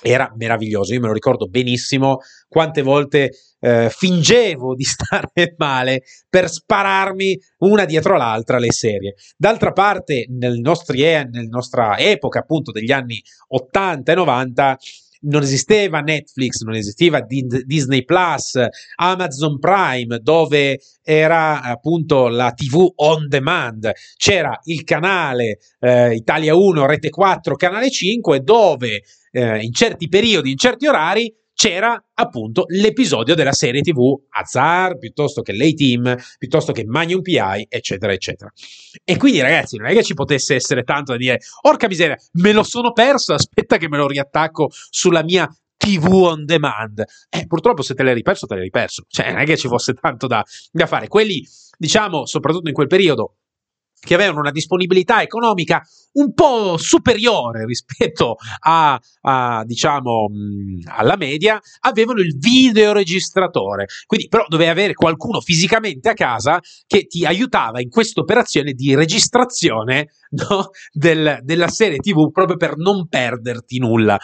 era 0.02 0.32
meraviglioso. 0.36 0.92
Io 0.92 1.00
me 1.00 1.08
lo 1.08 1.12
ricordo 1.12 1.46
benissimo 1.48 2.18
quante 2.48 2.82
volte 2.82 3.32
eh, 3.60 3.88
fingevo 3.90 4.74
di 4.74 4.84
stare 4.84 5.54
male 5.56 6.02
per 6.28 6.48
spararmi 6.50 7.38
una 7.58 7.84
dietro 7.84 8.16
l'altra 8.16 8.58
le 8.58 8.72
serie. 8.72 9.14
D'altra 9.36 9.72
parte, 9.72 10.26
nel 10.30 10.58
nostri, 10.60 11.00
nella 11.00 11.48
nostra 11.48 11.98
epoca, 11.98 12.40
appunto 12.40 12.70
degli 12.70 12.92
anni 12.92 13.20
80 13.48 14.12
e 14.12 14.14
90, 14.14 14.78
non 15.26 15.42
esisteva 15.42 16.00
Netflix, 16.00 16.60
non 16.60 16.74
esisteva 16.74 17.20
Disney 17.20 18.04
Plus, 18.04 18.58
Amazon 18.96 19.58
Prime, 19.58 20.18
dove 20.18 20.80
era 21.02 21.62
appunto 21.62 22.28
la 22.28 22.52
TV 22.52 22.86
on 22.96 23.26
demand. 23.28 23.90
C'era 24.16 24.58
il 24.64 24.84
canale 24.84 25.58
eh, 25.80 26.14
Italia 26.14 26.54
1, 26.54 26.86
Rete 26.86 27.10
4, 27.10 27.54
Canale 27.56 27.90
5, 27.90 28.40
dove 28.40 29.02
eh, 29.36 29.58
in 29.60 29.72
certi 29.72 30.08
periodi, 30.08 30.50
in 30.50 30.56
certi 30.56 30.86
orari, 30.86 31.32
c'era 31.52 32.02
appunto 32.14 32.64
l'episodio 32.68 33.34
della 33.34 33.52
serie 33.52 33.80
TV 33.80 34.14
Azar, 34.30 34.98
piuttosto 34.98 35.42
che 35.42 35.52
l'A-Team, 35.52 36.16
piuttosto 36.38 36.72
che 36.72 36.84
Magnum 36.84 37.22
PI, 37.22 37.66
eccetera, 37.68 38.12
eccetera. 38.12 38.50
E 39.04 39.16
quindi, 39.16 39.40
ragazzi, 39.40 39.76
non 39.76 39.88
è 39.88 39.94
che 39.94 40.02
ci 40.02 40.14
potesse 40.14 40.54
essere 40.54 40.82
tanto 40.82 41.12
da 41.12 41.18
dire, 41.18 41.38
orca 41.62 41.86
miseria, 41.86 42.16
me 42.32 42.52
lo 42.52 42.62
sono 42.62 42.92
perso, 42.92 43.34
aspetta 43.34 43.78
che 43.78 43.88
me 43.88 43.96
lo 43.96 44.06
riattacco 44.06 44.68
sulla 44.70 45.22
mia 45.22 45.48
TV 45.76 46.06
on 46.12 46.44
demand. 46.44 47.02
Eh, 47.30 47.46
purtroppo 47.46 47.82
se 47.82 47.94
te 47.94 48.02
l'hai 48.02 48.14
riperso, 48.14 48.46
te 48.46 48.54
l'hai 48.54 48.64
riperso. 48.64 49.04
Cioè, 49.08 49.30
non 49.30 49.40
è 49.40 49.44
che 49.44 49.56
ci 49.56 49.68
fosse 49.68 49.94
tanto 49.94 50.26
da, 50.26 50.42
da 50.70 50.86
fare. 50.86 51.08
Quelli, 51.08 51.46
diciamo, 51.78 52.26
soprattutto 52.26 52.68
in 52.68 52.74
quel 52.74 52.86
periodo, 52.86 53.36
che 53.98 54.14
avevano 54.14 54.40
una 54.40 54.50
disponibilità 54.50 55.22
economica 55.22 55.82
un 56.12 56.32
po' 56.32 56.76
superiore 56.78 57.64
rispetto 57.66 58.36
a, 58.60 58.98
a 59.22 59.64
diciamo 59.64 60.28
alla 60.86 61.16
media, 61.16 61.60
avevano 61.80 62.20
il 62.20 62.36
videoregistratore. 62.38 63.86
Quindi, 64.06 64.28
però, 64.28 64.44
dovevi 64.48 64.70
avere 64.70 64.94
qualcuno 64.94 65.40
fisicamente 65.40 66.08
a 66.08 66.14
casa 66.14 66.60
che 66.86 67.06
ti 67.06 67.24
aiutava 67.24 67.80
in 67.80 67.90
questa 67.90 68.20
operazione 68.20 68.72
di 68.72 68.94
registrazione 68.94 70.10
no, 70.48 70.70
del, 70.92 71.40
della 71.42 71.68
serie 71.68 71.98
TV 71.98 72.30
proprio 72.30 72.56
per 72.56 72.76
non 72.76 73.08
perderti 73.08 73.78
nulla 73.78 74.18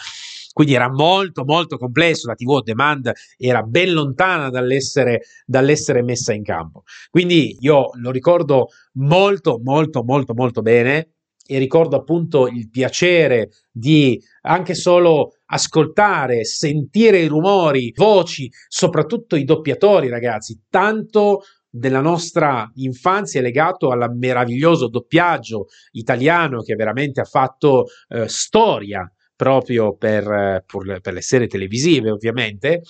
quindi 0.53 0.75
era 0.75 0.91
molto 0.91 1.45
molto 1.45 1.77
complesso, 1.77 2.29
la 2.29 2.35
TV 2.35 2.49
on 2.51 2.63
demand 2.63 3.13
era 3.37 3.63
ben 3.63 3.93
lontana 3.93 4.51
dall'essere, 4.51 5.23
dall'essere 5.47 6.03
messa 6.03 6.33
in 6.33 6.43
campo. 6.43 6.83
Quindi 7.11 7.57
io 7.61 7.91
lo 7.95 8.11
ricordo 8.11 8.69
molto 8.95 9.61
molto 9.63 10.03
molto 10.03 10.35
molto 10.35 10.61
bene 10.61 11.13
e 11.45 11.59
ricordo 11.59 11.97
appunto 11.97 12.47
il 12.47 12.71
piacere 12.71 13.51
di 13.71 14.21
anche 14.43 14.75
solo 14.75 15.33
ascoltare, 15.47 16.45
sentire 16.45 17.19
i 17.19 17.27
rumori, 17.27 17.93
voci, 17.97 18.51
soprattutto 18.69 19.37
i 19.37 19.45
doppiatori, 19.45 20.09
ragazzi, 20.09 20.63
tanto 20.69 21.43
della 21.69 22.01
nostra 22.01 22.71
infanzia 22.75 23.41
è 23.41 23.43
legato 23.43 23.91
al 23.91 24.15
meraviglioso 24.15 24.89
doppiaggio 24.89 25.67
italiano 25.93 26.61
che 26.61 26.75
veramente 26.75 27.21
ha 27.21 27.25
fatto 27.25 27.87
eh, 28.09 28.29
storia 28.29 29.11
proprio 29.43 29.97
per, 29.97 30.65
per, 31.03 31.13
le 31.13 31.21
serie 31.21 31.49
televisive, 31.49 32.13
ovviamente, 32.13 32.83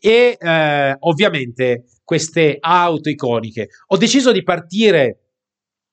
e 0.00 0.36
eh, 0.38 0.96
ovviamente 1.00 1.86
queste 2.04 2.58
auto 2.60 3.08
iconiche. 3.08 3.66
Ho 3.88 3.96
deciso 3.96 4.30
di 4.30 4.44
partire 4.44 5.25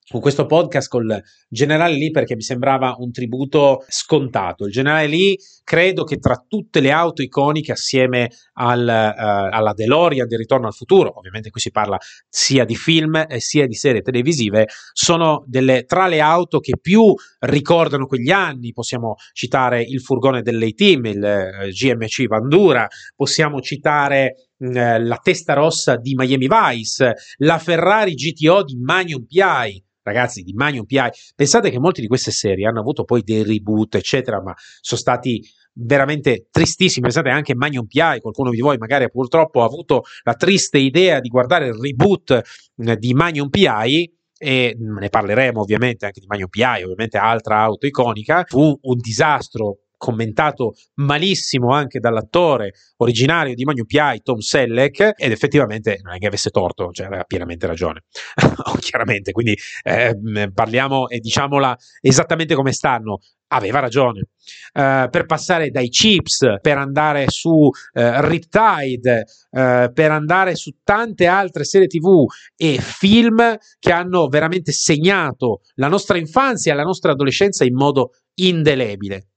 con 0.06 0.20
questo 0.20 0.44
podcast 0.44 0.88
col 0.88 1.22
generale 1.48 1.96
Lee 1.96 2.10
perché 2.10 2.34
mi 2.34 2.42
sembrava 2.42 2.94
un 2.98 3.10
tributo 3.10 3.84
scontato. 3.88 4.66
Il 4.66 4.72
generale 4.72 5.06
Lee 5.06 5.36
credo 5.62 6.04
che 6.04 6.18
tra 6.18 6.44
tutte 6.46 6.80
le 6.80 6.90
auto 6.90 7.22
iconiche 7.22 7.72
assieme 7.72 8.30
al, 8.54 8.82
uh, 8.82 9.54
alla 9.54 9.72
DeLorean 9.72 10.26
di 10.26 10.36
Ritorno 10.36 10.66
al 10.66 10.74
futuro, 10.74 11.16
ovviamente 11.16 11.48
qui 11.50 11.60
si 11.60 11.70
parla 11.70 11.98
sia 12.28 12.64
di 12.64 12.76
film 12.76 13.24
eh, 13.28 13.40
sia 13.40 13.66
di 13.66 13.74
serie 13.74 14.02
televisive, 14.02 14.68
sono 14.92 15.42
delle, 15.46 15.84
tra 15.84 16.06
le 16.06 16.20
auto 16.20 16.60
che 16.60 16.76
più 16.78 17.14
ricordano 17.40 18.06
quegli 18.06 18.30
anni. 18.30 18.72
Possiamo 18.72 19.14
citare 19.32 19.82
il 19.82 20.00
furgone 20.00 20.42
dell'A-Team, 20.42 21.06
il 21.06 21.64
uh, 21.64 21.68
GMC 21.68 22.26
Vandura, 22.26 22.86
possiamo 23.16 23.60
citare 23.60 24.48
mm, 24.62 25.06
la 25.06 25.20
testa 25.22 25.54
rossa 25.54 25.96
di 25.96 26.14
Miami 26.14 26.48
Vice, 26.48 27.14
la 27.38 27.58
Ferrari 27.58 28.14
GTO 28.14 28.62
di 28.62 28.76
Magnum 28.76 29.24
PI, 29.24 29.82
ragazzi 30.02 30.42
di 30.42 30.52
Magnum 30.52 30.84
PI. 30.84 31.08
Pensate 31.34 31.70
che 31.70 31.78
molte 31.78 32.00
di 32.00 32.06
queste 32.06 32.30
serie 32.30 32.66
hanno 32.66 32.80
avuto 32.80 33.04
poi 33.04 33.22
dei 33.22 33.42
reboot, 33.42 33.94
eccetera, 33.94 34.42
ma 34.42 34.54
sono 34.80 35.00
stati 35.00 35.40
veramente 35.74 36.46
tristissimi. 36.50 37.02
Pensate 37.02 37.30
anche 37.30 37.52
a 37.52 37.56
Magnum 37.56 37.86
PI, 37.86 38.20
qualcuno 38.20 38.50
di 38.50 38.60
voi 38.60 38.76
magari 38.78 39.10
purtroppo 39.10 39.62
ha 39.62 39.66
avuto 39.66 40.02
la 40.22 40.34
triste 40.34 40.78
idea 40.78 41.20
di 41.20 41.28
guardare 41.28 41.66
il 41.68 41.74
reboot 41.74 42.40
di 42.74 43.14
Magnum 43.14 43.48
PI 43.48 44.12
e 44.36 44.76
ne 44.78 45.08
parleremo 45.08 45.60
ovviamente 45.60 46.06
anche 46.06 46.20
di 46.20 46.26
Magnum 46.26 46.48
PI, 46.48 46.82
ovviamente 46.82 47.18
altra 47.18 47.60
auto 47.60 47.86
iconica. 47.86 48.44
Fu 48.46 48.78
un 48.82 48.96
disastro 48.98 49.78
commentato 49.96 50.74
malissimo 50.94 51.72
anche 51.72 51.98
dall'attore 51.98 52.72
originario 52.98 53.54
di 53.54 53.64
Magnum 53.64 53.86
PI, 53.86 54.20
Tom 54.22 54.38
Selleck, 54.38 55.12
ed 55.16 55.30
effettivamente 55.32 55.98
non 56.02 56.14
è 56.14 56.18
che 56.18 56.26
avesse 56.26 56.50
torto, 56.50 56.90
cioè 56.92 57.06
aveva 57.06 57.24
pienamente 57.24 57.66
ragione, 57.66 58.04
chiaramente, 58.80 59.32
quindi 59.32 59.56
eh, 59.82 60.16
parliamo 60.52 61.08
e 61.08 61.18
diciamola 61.20 61.76
esattamente 62.00 62.54
come 62.54 62.72
stanno, 62.72 63.20
aveva 63.48 63.78
ragione. 63.78 64.28
Uh, 64.72 65.08
per 65.08 65.24
passare 65.26 65.70
dai 65.70 65.88
chips, 65.88 66.56
per 66.60 66.76
andare 66.76 67.26
su 67.28 67.50
uh, 67.50 67.70
Riptide, 67.92 69.24
uh, 69.50 69.92
per 69.92 70.10
andare 70.10 70.56
su 70.56 70.72
tante 70.82 71.26
altre 71.26 71.64
serie 71.64 71.86
TV 71.86 72.26
e 72.56 72.78
film 72.80 73.56
che 73.78 73.92
hanno 73.92 74.26
veramente 74.26 74.72
segnato 74.72 75.60
la 75.76 75.88
nostra 75.88 76.18
infanzia 76.18 76.72
e 76.72 76.76
la 76.76 76.82
nostra 76.82 77.12
adolescenza 77.12 77.64
in 77.64 77.74
modo 77.74 78.10
indelebile 78.34 79.28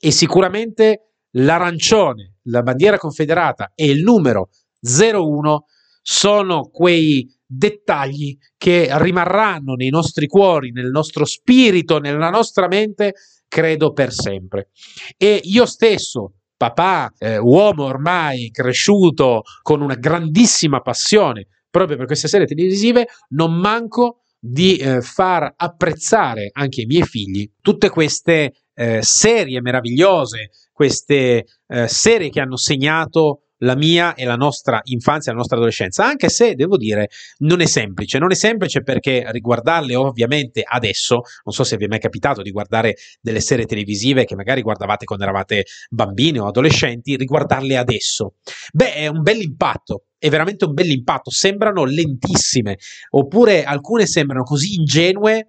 e 0.00 0.10
sicuramente 0.10 1.16
l'arancione, 1.32 2.36
la 2.44 2.62
bandiera 2.62 2.96
confederata 2.96 3.72
e 3.74 3.90
il 3.90 4.02
numero 4.02 4.48
01 4.80 5.66
sono 6.00 6.70
quei 6.70 7.28
dettagli 7.44 8.36
che 8.56 8.88
rimarranno 8.90 9.74
nei 9.74 9.90
nostri 9.90 10.26
cuori, 10.26 10.72
nel 10.72 10.90
nostro 10.90 11.24
spirito, 11.24 11.98
nella 11.98 12.30
nostra 12.30 12.66
mente, 12.66 13.14
credo 13.46 13.92
per 13.92 14.12
sempre. 14.12 14.70
E 15.16 15.40
io 15.44 15.66
stesso, 15.66 16.34
papà, 16.56 17.12
eh, 17.18 17.36
uomo 17.36 17.84
ormai 17.84 18.50
cresciuto 18.50 19.42
con 19.62 19.82
una 19.82 19.96
grandissima 19.96 20.80
passione 20.80 21.46
proprio 21.70 21.96
per 21.96 22.06
queste 22.06 22.28
serie 22.28 22.46
televisive, 22.46 23.06
non 23.30 23.54
manco 23.54 24.22
di 24.38 24.76
eh, 24.76 25.02
far 25.02 25.52
apprezzare 25.54 26.48
anche 26.52 26.80
ai 26.80 26.86
miei 26.86 27.04
figli 27.04 27.48
tutte 27.60 27.90
queste 27.90 28.54
eh, 28.80 29.02
serie 29.02 29.60
meravigliose, 29.60 30.52
queste 30.72 31.44
eh, 31.66 31.86
serie 31.86 32.30
che 32.30 32.40
hanno 32.40 32.56
segnato 32.56 33.42
la 33.58 33.76
mia 33.76 34.14
e 34.14 34.24
la 34.24 34.36
nostra 34.36 34.80
infanzia, 34.84 35.32
la 35.32 35.38
nostra 35.38 35.56
adolescenza, 35.56 36.06
anche 36.06 36.30
se 36.30 36.54
devo 36.54 36.78
dire 36.78 37.10
non 37.40 37.60
è 37.60 37.66
semplice, 37.66 38.18
non 38.18 38.30
è 38.30 38.34
semplice 38.34 38.82
perché 38.82 39.26
riguardarle 39.32 39.94
ovviamente 39.96 40.62
adesso, 40.66 41.20
non 41.44 41.52
so 41.52 41.62
se 41.62 41.76
vi 41.76 41.84
è 41.84 41.88
mai 41.88 41.98
capitato 41.98 42.40
di 42.40 42.52
guardare 42.52 42.96
delle 43.20 43.40
serie 43.40 43.66
televisive 43.66 44.24
che 44.24 44.34
magari 44.34 44.62
guardavate 44.62 45.04
quando 45.04 45.24
eravate 45.24 45.66
bambini 45.90 46.38
o 46.38 46.46
adolescenti, 46.46 47.16
riguardarle 47.16 47.76
adesso, 47.76 48.36
beh 48.72 48.94
è 48.94 49.06
un 49.08 49.20
bel 49.20 49.42
impatto, 49.42 50.04
è 50.20 50.28
veramente 50.28 50.66
un 50.66 50.74
bel 50.74 50.90
impatto, 50.90 51.30
sembrano 51.30 51.84
lentissime, 51.84 52.76
oppure 53.10 53.64
alcune 53.64 54.06
sembrano 54.06 54.42
così 54.42 54.74
ingenue 54.74 55.46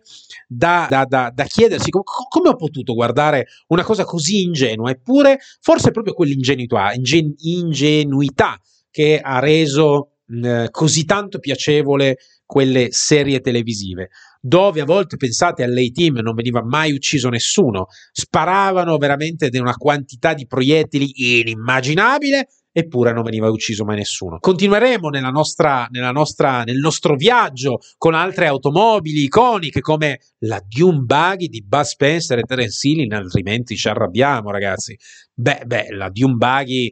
da, 0.48 0.88
da, 0.90 1.04
da, 1.04 1.30
da 1.34 1.44
chiedersi 1.44 1.90
com- 1.90 2.04
come 2.04 2.50
ho 2.50 2.56
potuto 2.56 2.94
guardare 2.94 3.48
una 3.68 3.84
cosa 3.84 4.06
così 4.06 4.44
ingenua, 4.44 4.90
eppure 4.90 5.40
forse 5.60 5.90
è 5.90 5.92
proprio 5.92 6.14
quell'ingenuità 6.14 6.94
ingen- 6.94 7.34
ingenuità 7.40 8.58
che 8.90 9.20
ha 9.22 9.40
reso 9.40 10.14
mh, 10.26 10.68
così 10.72 11.04
tanto 11.04 11.40
piacevole 11.40 12.18
quelle 12.46 12.88
serie 12.92 13.42
televisive 13.42 14.10
dove 14.42 14.82
a 14.82 14.86
volte 14.86 15.18
pensate 15.18 15.64
all'A-Team 15.64 16.18
non 16.22 16.34
veniva 16.34 16.64
mai 16.64 16.92
ucciso 16.92 17.30
nessuno, 17.30 17.86
sparavano 18.12 18.98
veramente 18.98 19.50
di 19.50 19.60
una 19.60 19.76
quantità 19.76 20.34
di 20.34 20.48
proiettili 20.48 21.40
inimmaginabile 21.42 22.48
eppure 22.72 23.14
non 23.14 23.24
veniva 23.24 23.50
ucciso 23.50 23.84
mai 23.84 23.98
nessuno. 23.98 24.38
Continueremo 24.40 25.10
nella 25.10 25.30
nostra, 25.30 25.88
nella 25.92 26.12
nostra, 26.12 26.64
nel 26.64 26.78
nostro 26.78 27.16
viaggio 27.16 27.80
con 27.98 28.14
altre 28.14 28.48
automobili 28.48 29.24
iconiche 29.24 29.82
come 29.82 30.20
la 30.40 30.62
Dune 30.66 31.00
Buggy 31.00 31.48
di 31.48 31.64
Buzz 31.64 31.90
Spencer 31.90 32.40
e 32.40 32.44
Terence 32.44 32.88
Hill, 32.88 33.12
altrimenti 33.12 33.76
ci 33.76 33.88
arrabbiamo 33.88 34.52
ragazzi. 34.52 34.98
Beh, 35.34 35.64
beh, 35.66 35.88
la 35.92 36.10
Dune 36.10 36.36
Buggy 36.36 36.92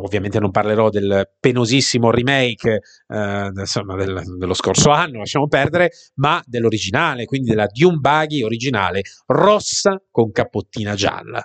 ovviamente 0.00 0.38
non 0.38 0.50
parlerò 0.50 0.90
del 0.90 1.28
penosissimo 1.38 2.10
remake 2.10 2.80
eh, 3.08 3.50
insomma, 3.52 3.96
del, 3.96 4.22
dello 4.38 4.54
scorso 4.54 4.90
anno, 4.90 5.18
lasciamo 5.18 5.48
perdere, 5.48 5.90
ma 6.16 6.42
dell'originale, 6.46 7.24
quindi 7.24 7.50
della 7.50 7.66
Dune 7.66 7.98
Buggy 7.98 8.42
originale, 8.42 9.02
rossa 9.26 10.00
con 10.10 10.30
cappottina 10.30 10.94
gialla. 10.94 11.42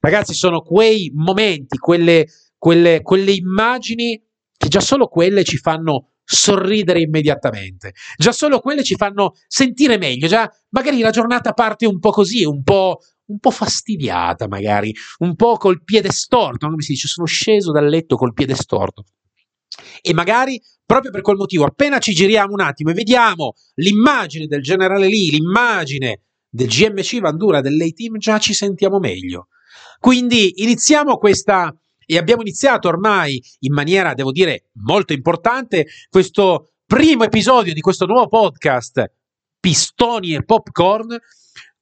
Ragazzi, 0.00 0.34
sono 0.34 0.60
quei 0.60 1.10
momenti, 1.14 1.78
quelle 1.78 2.26
quelle, 2.58 3.02
quelle 3.02 3.32
immagini 3.32 4.22
che 4.56 4.68
già 4.68 4.80
solo 4.80 5.08
quelle 5.08 5.44
ci 5.44 5.58
fanno 5.58 6.12
sorridere 6.24 7.00
immediatamente. 7.00 7.92
Già 8.16 8.32
solo 8.32 8.60
quelle 8.60 8.82
ci 8.82 8.96
fanno 8.96 9.34
sentire 9.46 9.96
meglio. 9.96 10.26
Già 10.26 10.50
magari 10.70 10.98
la 11.00 11.10
giornata 11.10 11.52
parte 11.52 11.86
un 11.86 11.98
po' 12.00 12.10
così, 12.10 12.44
un 12.44 12.62
po', 12.62 12.98
un 13.26 13.38
po' 13.38 13.50
fastidiata, 13.50 14.48
magari, 14.48 14.94
un 15.18 15.36
po' 15.36 15.56
col 15.56 15.82
piede 15.84 16.10
storto. 16.10 16.68
Come 16.68 16.82
si 16.82 16.92
dice? 16.92 17.08
Sono 17.08 17.26
sceso 17.26 17.70
dal 17.70 17.86
letto 17.86 18.16
col 18.16 18.32
piede 18.32 18.54
storto. 18.54 19.04
E 20.00 20.12
magari 20.14 20.60
proprio 20.84 21.10
per 21.10 21.20
quel 21.20 21.36
motivo, 21.36 21.64
appena 21.64 21.98
ci 21.98 22.12
giriamo 22.12 22.52
un 22.52 22.60
attimo 22.60 22.90
e 22.90 22.94
vediamo 22.94 23.54
l'immagine 23.74 24.46
del 24.46 24.62
generale 24.62 25.06
lì, 25.06 25.30
l'immagine 25.30 26.22
del 26.48 26.68
GMC 26.68 27.20
Vandura 27.20 27.60
dell'A-Team, 27.60 28.16
già 28.18 28.38
ci 28.38 28.54
sentiamo 28.54 28.98
meglio. 28.98 29.48
Quindi 29.98 30.62
iniziamo 30.62 31.16
questa 31.16 31.74
e 32.06 32.16
abbiamo 32.16 32.42
iniziato 32.42 32.88
ormai 32.88 33.42
in 33.60 33.74
maniera, 33.74 34.14
devo 34.14 34.30
dire, 34.30 34.70
molto 34.84 35.12
importante 35.12 35.86
questo 36.08 36.70
primo 36.86 37.24
episodio 37.24 37.74
di 37.74 37.80
questo 37.80 38.06
nuovo 38.06 38.28
podcast 38.28 39.12
Pistoni 39.58 40.34
e 40.34 40.44
Popcorn 40.44 41.18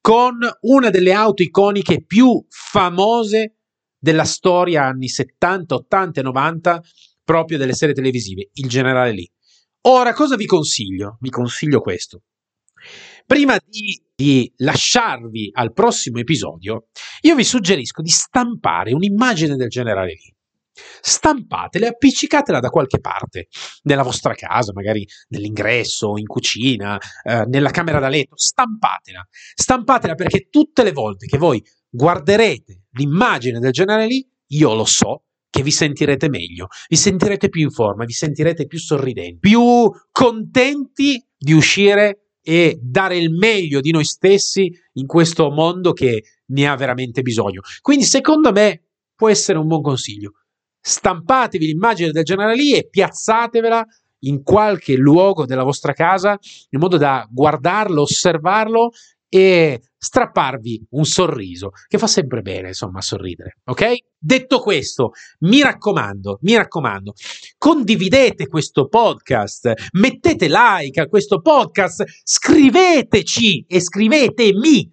con 0.01 0.39
una 0.63 0.91
delle 0.91 1.13
auto 1.13 1.43
iconiche 1.43 2.05
più 2.05 2.45
famose 2.49 3.59
della 3.99 4.25
storia 4.25 4.85
anni 4.85 5.09
70, 5.09 5.75
80 5.75 6.21
e 6.21 6.23
90 6.23 6.83
proprio 7.23 7.59
delle 7.59 7.75
serie 7.75 7.95
televisive, 7.95 8.51
il 8.55 8.69
generale 8.69 9.13
Lee. 9.13 9.31
Ora 9.87 10.13
cosa 10.15 10.37
vi 10.37 10.47
consiglio? 10.47 11.19
Vi 11.21 11.31
consiglio 11.31 11.81
questo. 11.81 12.23
Prima 13.27 13.59
di, 13.67 14.03
di, 14.15 14.53
lasciarvi 14.57 15.51
al 15.55 15.73
prossimo 15.73 16.19
episodio, 16.19 16.89
io 17.23 17.35
vi 17.35 17.45
suggerisco 17.45 18.03
di 18.03 18.11
stampare 18.11 18.93
un'immagine 18.93 19.57
del 19.57 19.69
generale 19.69 20.09
Lee. 20.09 20.35
Stampatela 21.01 21.87
e 21.87 21.89
appiccicatela 21.91 22.59
da 22.59 22.69
qualche 22.69 22.99
parte, 22.99 23.47
nella 23.83 24.03
vostra 24.03 24.35
casa, 24.35 24.73
magari 24.73 25.07
nell'ingresso, 25.29 26.17
in 26.17 26.27
cucina, 26.27 26.99
eh, 27.23 27.45
nella 27.47 27.71
camera 27.71 28.01
da 28.01 28.09
letto. 28.09 28.37
Stampatela. 28.37 29.27
Stampatela 29.55 30.15
perché 30.15 30.49
tutte 30.51 30.83
le 30.83 30.93
volte 30.93 31.27
che 31.27 31.39
voi 31.39 31.63
guarderete 31.89 32.87
l'immagine 32.93 33.61
del 33.61 33.71
generale 33.71 34.07
Lee, 34.07 34.27
io 34.49 34.75
lo 34.75 34.85
so, 34.85 35.25
che 35.55 35.63
vi 35.63 35.71
sentirete 35.71 36.29
meglio, 36.29 36.67
vi 36.89 36.97
sentirete 36.97 37.49
più 37.49 37.63
in 37.63 37.71
forma, 37.71 38.05
vi 38.05 38.13
sentirete 38.13 38.67
più 38.67 38.79
sorridenti, 38.81 39.39
più 39.39 39.89
contenti 40.11 41.25
di 41.39 41.53
uscire 41.53 42.24
e 42.47 42.79
dare 42.79 43.17
il 43.17 43.33
meglio 43.33 43.81
di 43.81 43.91
noi 43.91 44.05
stessi 44.05 44.71
in 44.95 45.07
questo 45.07 45.51
mondo 45.51 45.93
che 45.93 46.25
ne 46.47 46.69
ha 46.69 46.77
veramente 46.77 47.23
bisogno. 47.23 47.63
Quindi, 47.81 48.05
secondo 48.05 48.53
me, 48.53 48.83
può 49.17 49.31
essere 49.31 49.59
un 49.59 49.67
buon 49.67 49.81
consiglio. 49.81 50.33
Stampatevi 50.79 51.65
l'immagine 51.65 52.11
del 52.11 52.25
generale 52.25 52.55
lì 52.55 52.75
e 52.75 52.87
piazzatevela 52.87 53.83
in 54.25 54.43
qualche 54.43 54.95
luogo 54.95 55.47
della 55.47 55.65
vostra 55.65 55.95
casa 55.95 56.39
in 56.71 56.81
modo 56.81 56.99
da 56.99 57.27
guardarlo, 57.31 58.03
osservarlo 58.03 58.91
e 59.27 59.81
strapparvi 59.97 60.89
un 60.91 61.05
sorriso, 61.05 61.71
che 61.89 61.99
fa 61.99 62.07
sempre 62.07 62.43
bene, 62.43 62.69
insomma, 62.69 63.01
sorridere, 63.01 63.57
ok? 63.65 63.95
Detto 64.17 64.59
questo, 64.61 65.11
mi 65.41 65.63
raccomando, 65.63 66.39
mi 66.43 66.55
raccomando, 66.55 67.15
condividete 67.65 68.47
questo 68.47 68.89
podcast, 68.89 69.73
mettete 69.93 70.49
like 70.51 71.01
a 71.01 71.07
questo 71.07 71.41
podcast, 71.41 72.05
scriveteci 72.23 73.65
e 73.67 73.81
scrivetemi 73.81 74.87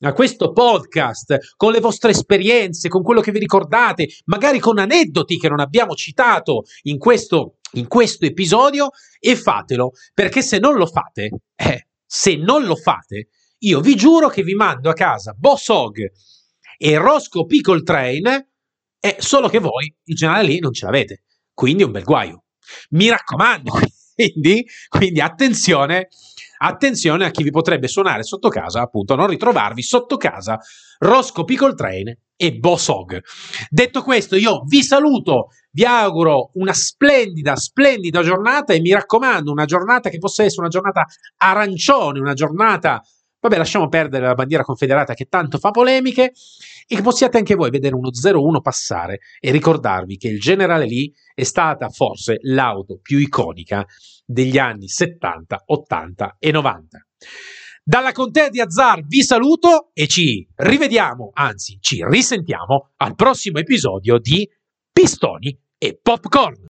a 0.00 0.12
questo 0.12 0.52
podcast 0.52 1.54
con 1.56 1.72
le 1.72 1.80
vostre 1.80 2.10
esperienze, 2.10 2.90
con 2.90 3.02
quello 3.02 3.22
che 3.22 3.32
vi 3.32 3.38
ricordate, 3.38 4.06
magari 4.26 4.58
con 4.58 4.78
aneddoti 4.78 5.38
che 5.38 5.48
non 5.48 5.60
abbiamo 5.60 5.94
citato 5.94 6.64
in 6.82 6.98
questo, 6.98 7.54
in 7.72 7.88
questo 7.88 8.26
episodio 8.26 8.90
e 9.18 9.34
fatelo, 9.34 9.92
perché 10.12 10.42
se 10.42 10.58
non 10.58 10.76
lo 10.76 10.84
fate, 10.84 11.30
eh, 11.56 11.86
se 12.04 12.36
non 12.36 12.64
lo 12.64 12.76
fate, 12.76 13.28
io 13.60 13.80
vi 13.80 13.96
giuro 13.96 14.28
che 14.28 14.42
vi 14.42 14.52
mando 14.52 14.90
a 14.90 14.94
casa 14.94 15.32
Boss 15.32 15.68
Hog 15.68 16.12
e 16.76 16.98
Roscoe 16.98 17.46
Pickle 17.46 17.80
Train, 17.82 18.46
è 18.98 19.16
solo 19.20 19.48
che 19.48 19.58
voi 19.58 19.90
il 20.04 20.14
generale 20.14 20.46
lì 20.46 20.58
non 20.58 20.74
ce 20.74 20.84
l'avete. 20.84 21.22
Quindi 21.60 21.82
è 21.82 21.84
un 21.84 21.92
bel 21.92 22.04
guaio. 22.04 22.44
Mi 22.92 23.10
raccomando, 23.10 23.72
quindi, 24.16 24.66
quindi 24.88 25.20
attenzione, 25.20 26.08
attenzione 26.56 27.26
a 27.26 27.30
chi 27.30 27.42
vi 27.42 27.50
potrebbe 27.50 27.86
suonare 27.86 28.22
sotto 28.22 28.48
casa, 28.48 28.80
appunto, 28.80 29.14
non 29.14 29.26
ritrovarvi 29.26 29.82
sotto 29.82 30.16
casa 30.16 30.58
Roscoe 31.00 31.44
Pickle 31.44 31.74
Train 31.74 32.16
e 32.34 32.54
Boss 32.54 32.88
Hog. 32.88 33.22
Detto 33.68 34.02
questo, 34.02 34.36
io 34.36 34.62
vi 34.64 34.82
saluto, 34.82 35.48
vi 35.72 35.84
auguro 35.84 36.50
una 36.54 36.72
splendida, 36.72 37.56
splendida 37.56 38.22
giornata 38.22 38.72
e 38.72 38.80
mi 38.80 38.92
raccomando, 38.92 39.52
una 39.52 39.66
giornata 39.66 40.08
che 40.08 40.16
possa 40.16 40.42
essere 40.42 40.62
una 40.62 40.70
giornata 40.70 41.04
arancione, 41.36 42.20
una 42.20 42.32
giornata 42.32 43.02
Vabbè, 43.40 43.56
lasciamo 43.56 43.88
perdere 43.88 44.26
la 44.26 44.34
bandiera 44.34 44.62
confederata 44.62 45.14
che 45.14 45.24
tanto 45.24 45.58
fa 45.58 45.70
polemiche 45.70 46.32
e 46.86 46.94
che 46.94 47.02
possiate 47.02 47.38
anche 47.38 47.54
voi 47.54 47.70
vedere 47.70 47.94
uno 47.94 48.10
0-1 48.10 48.60
passare 48.60 49.20
e 49.40 49.50
ricordarvi 49.50 50.18
che 50.18 50.28
il 50.28 50.38
generale 50.38 50.86
Lee 50.86 51.10
è 51.34 51.44
stata 51.44 51.88
forse 51.88 52.38
l'auto 52.42 52.98
più 53.00 53.18
iconica 53.18 53.86
degli 54.26 54.58
anni 54.58 54.88
70, 54.88 55.62
80 55.66 56.36
e 56.38 56.50
90. 56.50 57.06
Dalla 57.82 58.12
contea 58.12 58.50
di 58.50 58.60
Azzar 58.60 59.06
vi 59.06 59.22
saluto 59.22 59.90
e 59.94 60.06
ci 60.06 60.46
rivediamo, 60.54 61.30
anzi 61.32 61.78
ci 61.80 62.04
risentiamo 62.06 62.90
al 62.96 63.14
prossimo 63.14 63.58
episodio 63.58 64.18
di 64.18 64.46
Pistoni 64.92 65.58
e 65.78 65.98
Popcorn. 66.00 66.69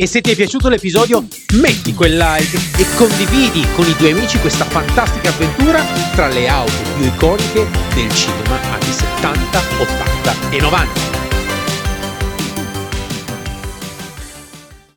E 0.00 0.06
se 0.06 0.22
ti 0.22 0.30
è 0.30 0.34
piaciuto 0.34 0.70
l'episodio, 0.70 1.26
metti 1.56 1.92
quel 1.92 2.16
like 2.16 2.58
e 2.78 2.86
condividi 2.96 3.66
con 3.74 3.86
i 3.86 3.94
tuoi 3.94 4.12
amici 4.12 4.38
questa 4.38 4.64
fantastica 4.64 5.28
avventura 5.28 5.84
tra 6.14 6.26
le 6.28 6.48
auto 6.48 6.72
più 6.96 7.04
iconiche 7.04 7.68
del 7.92 8.10
cinema 8.14 8.58
anni 8.72 8.92
70, 8.92 9.58
80 9.78 10.50
e 10.52 10.58
90. 10.58 11.09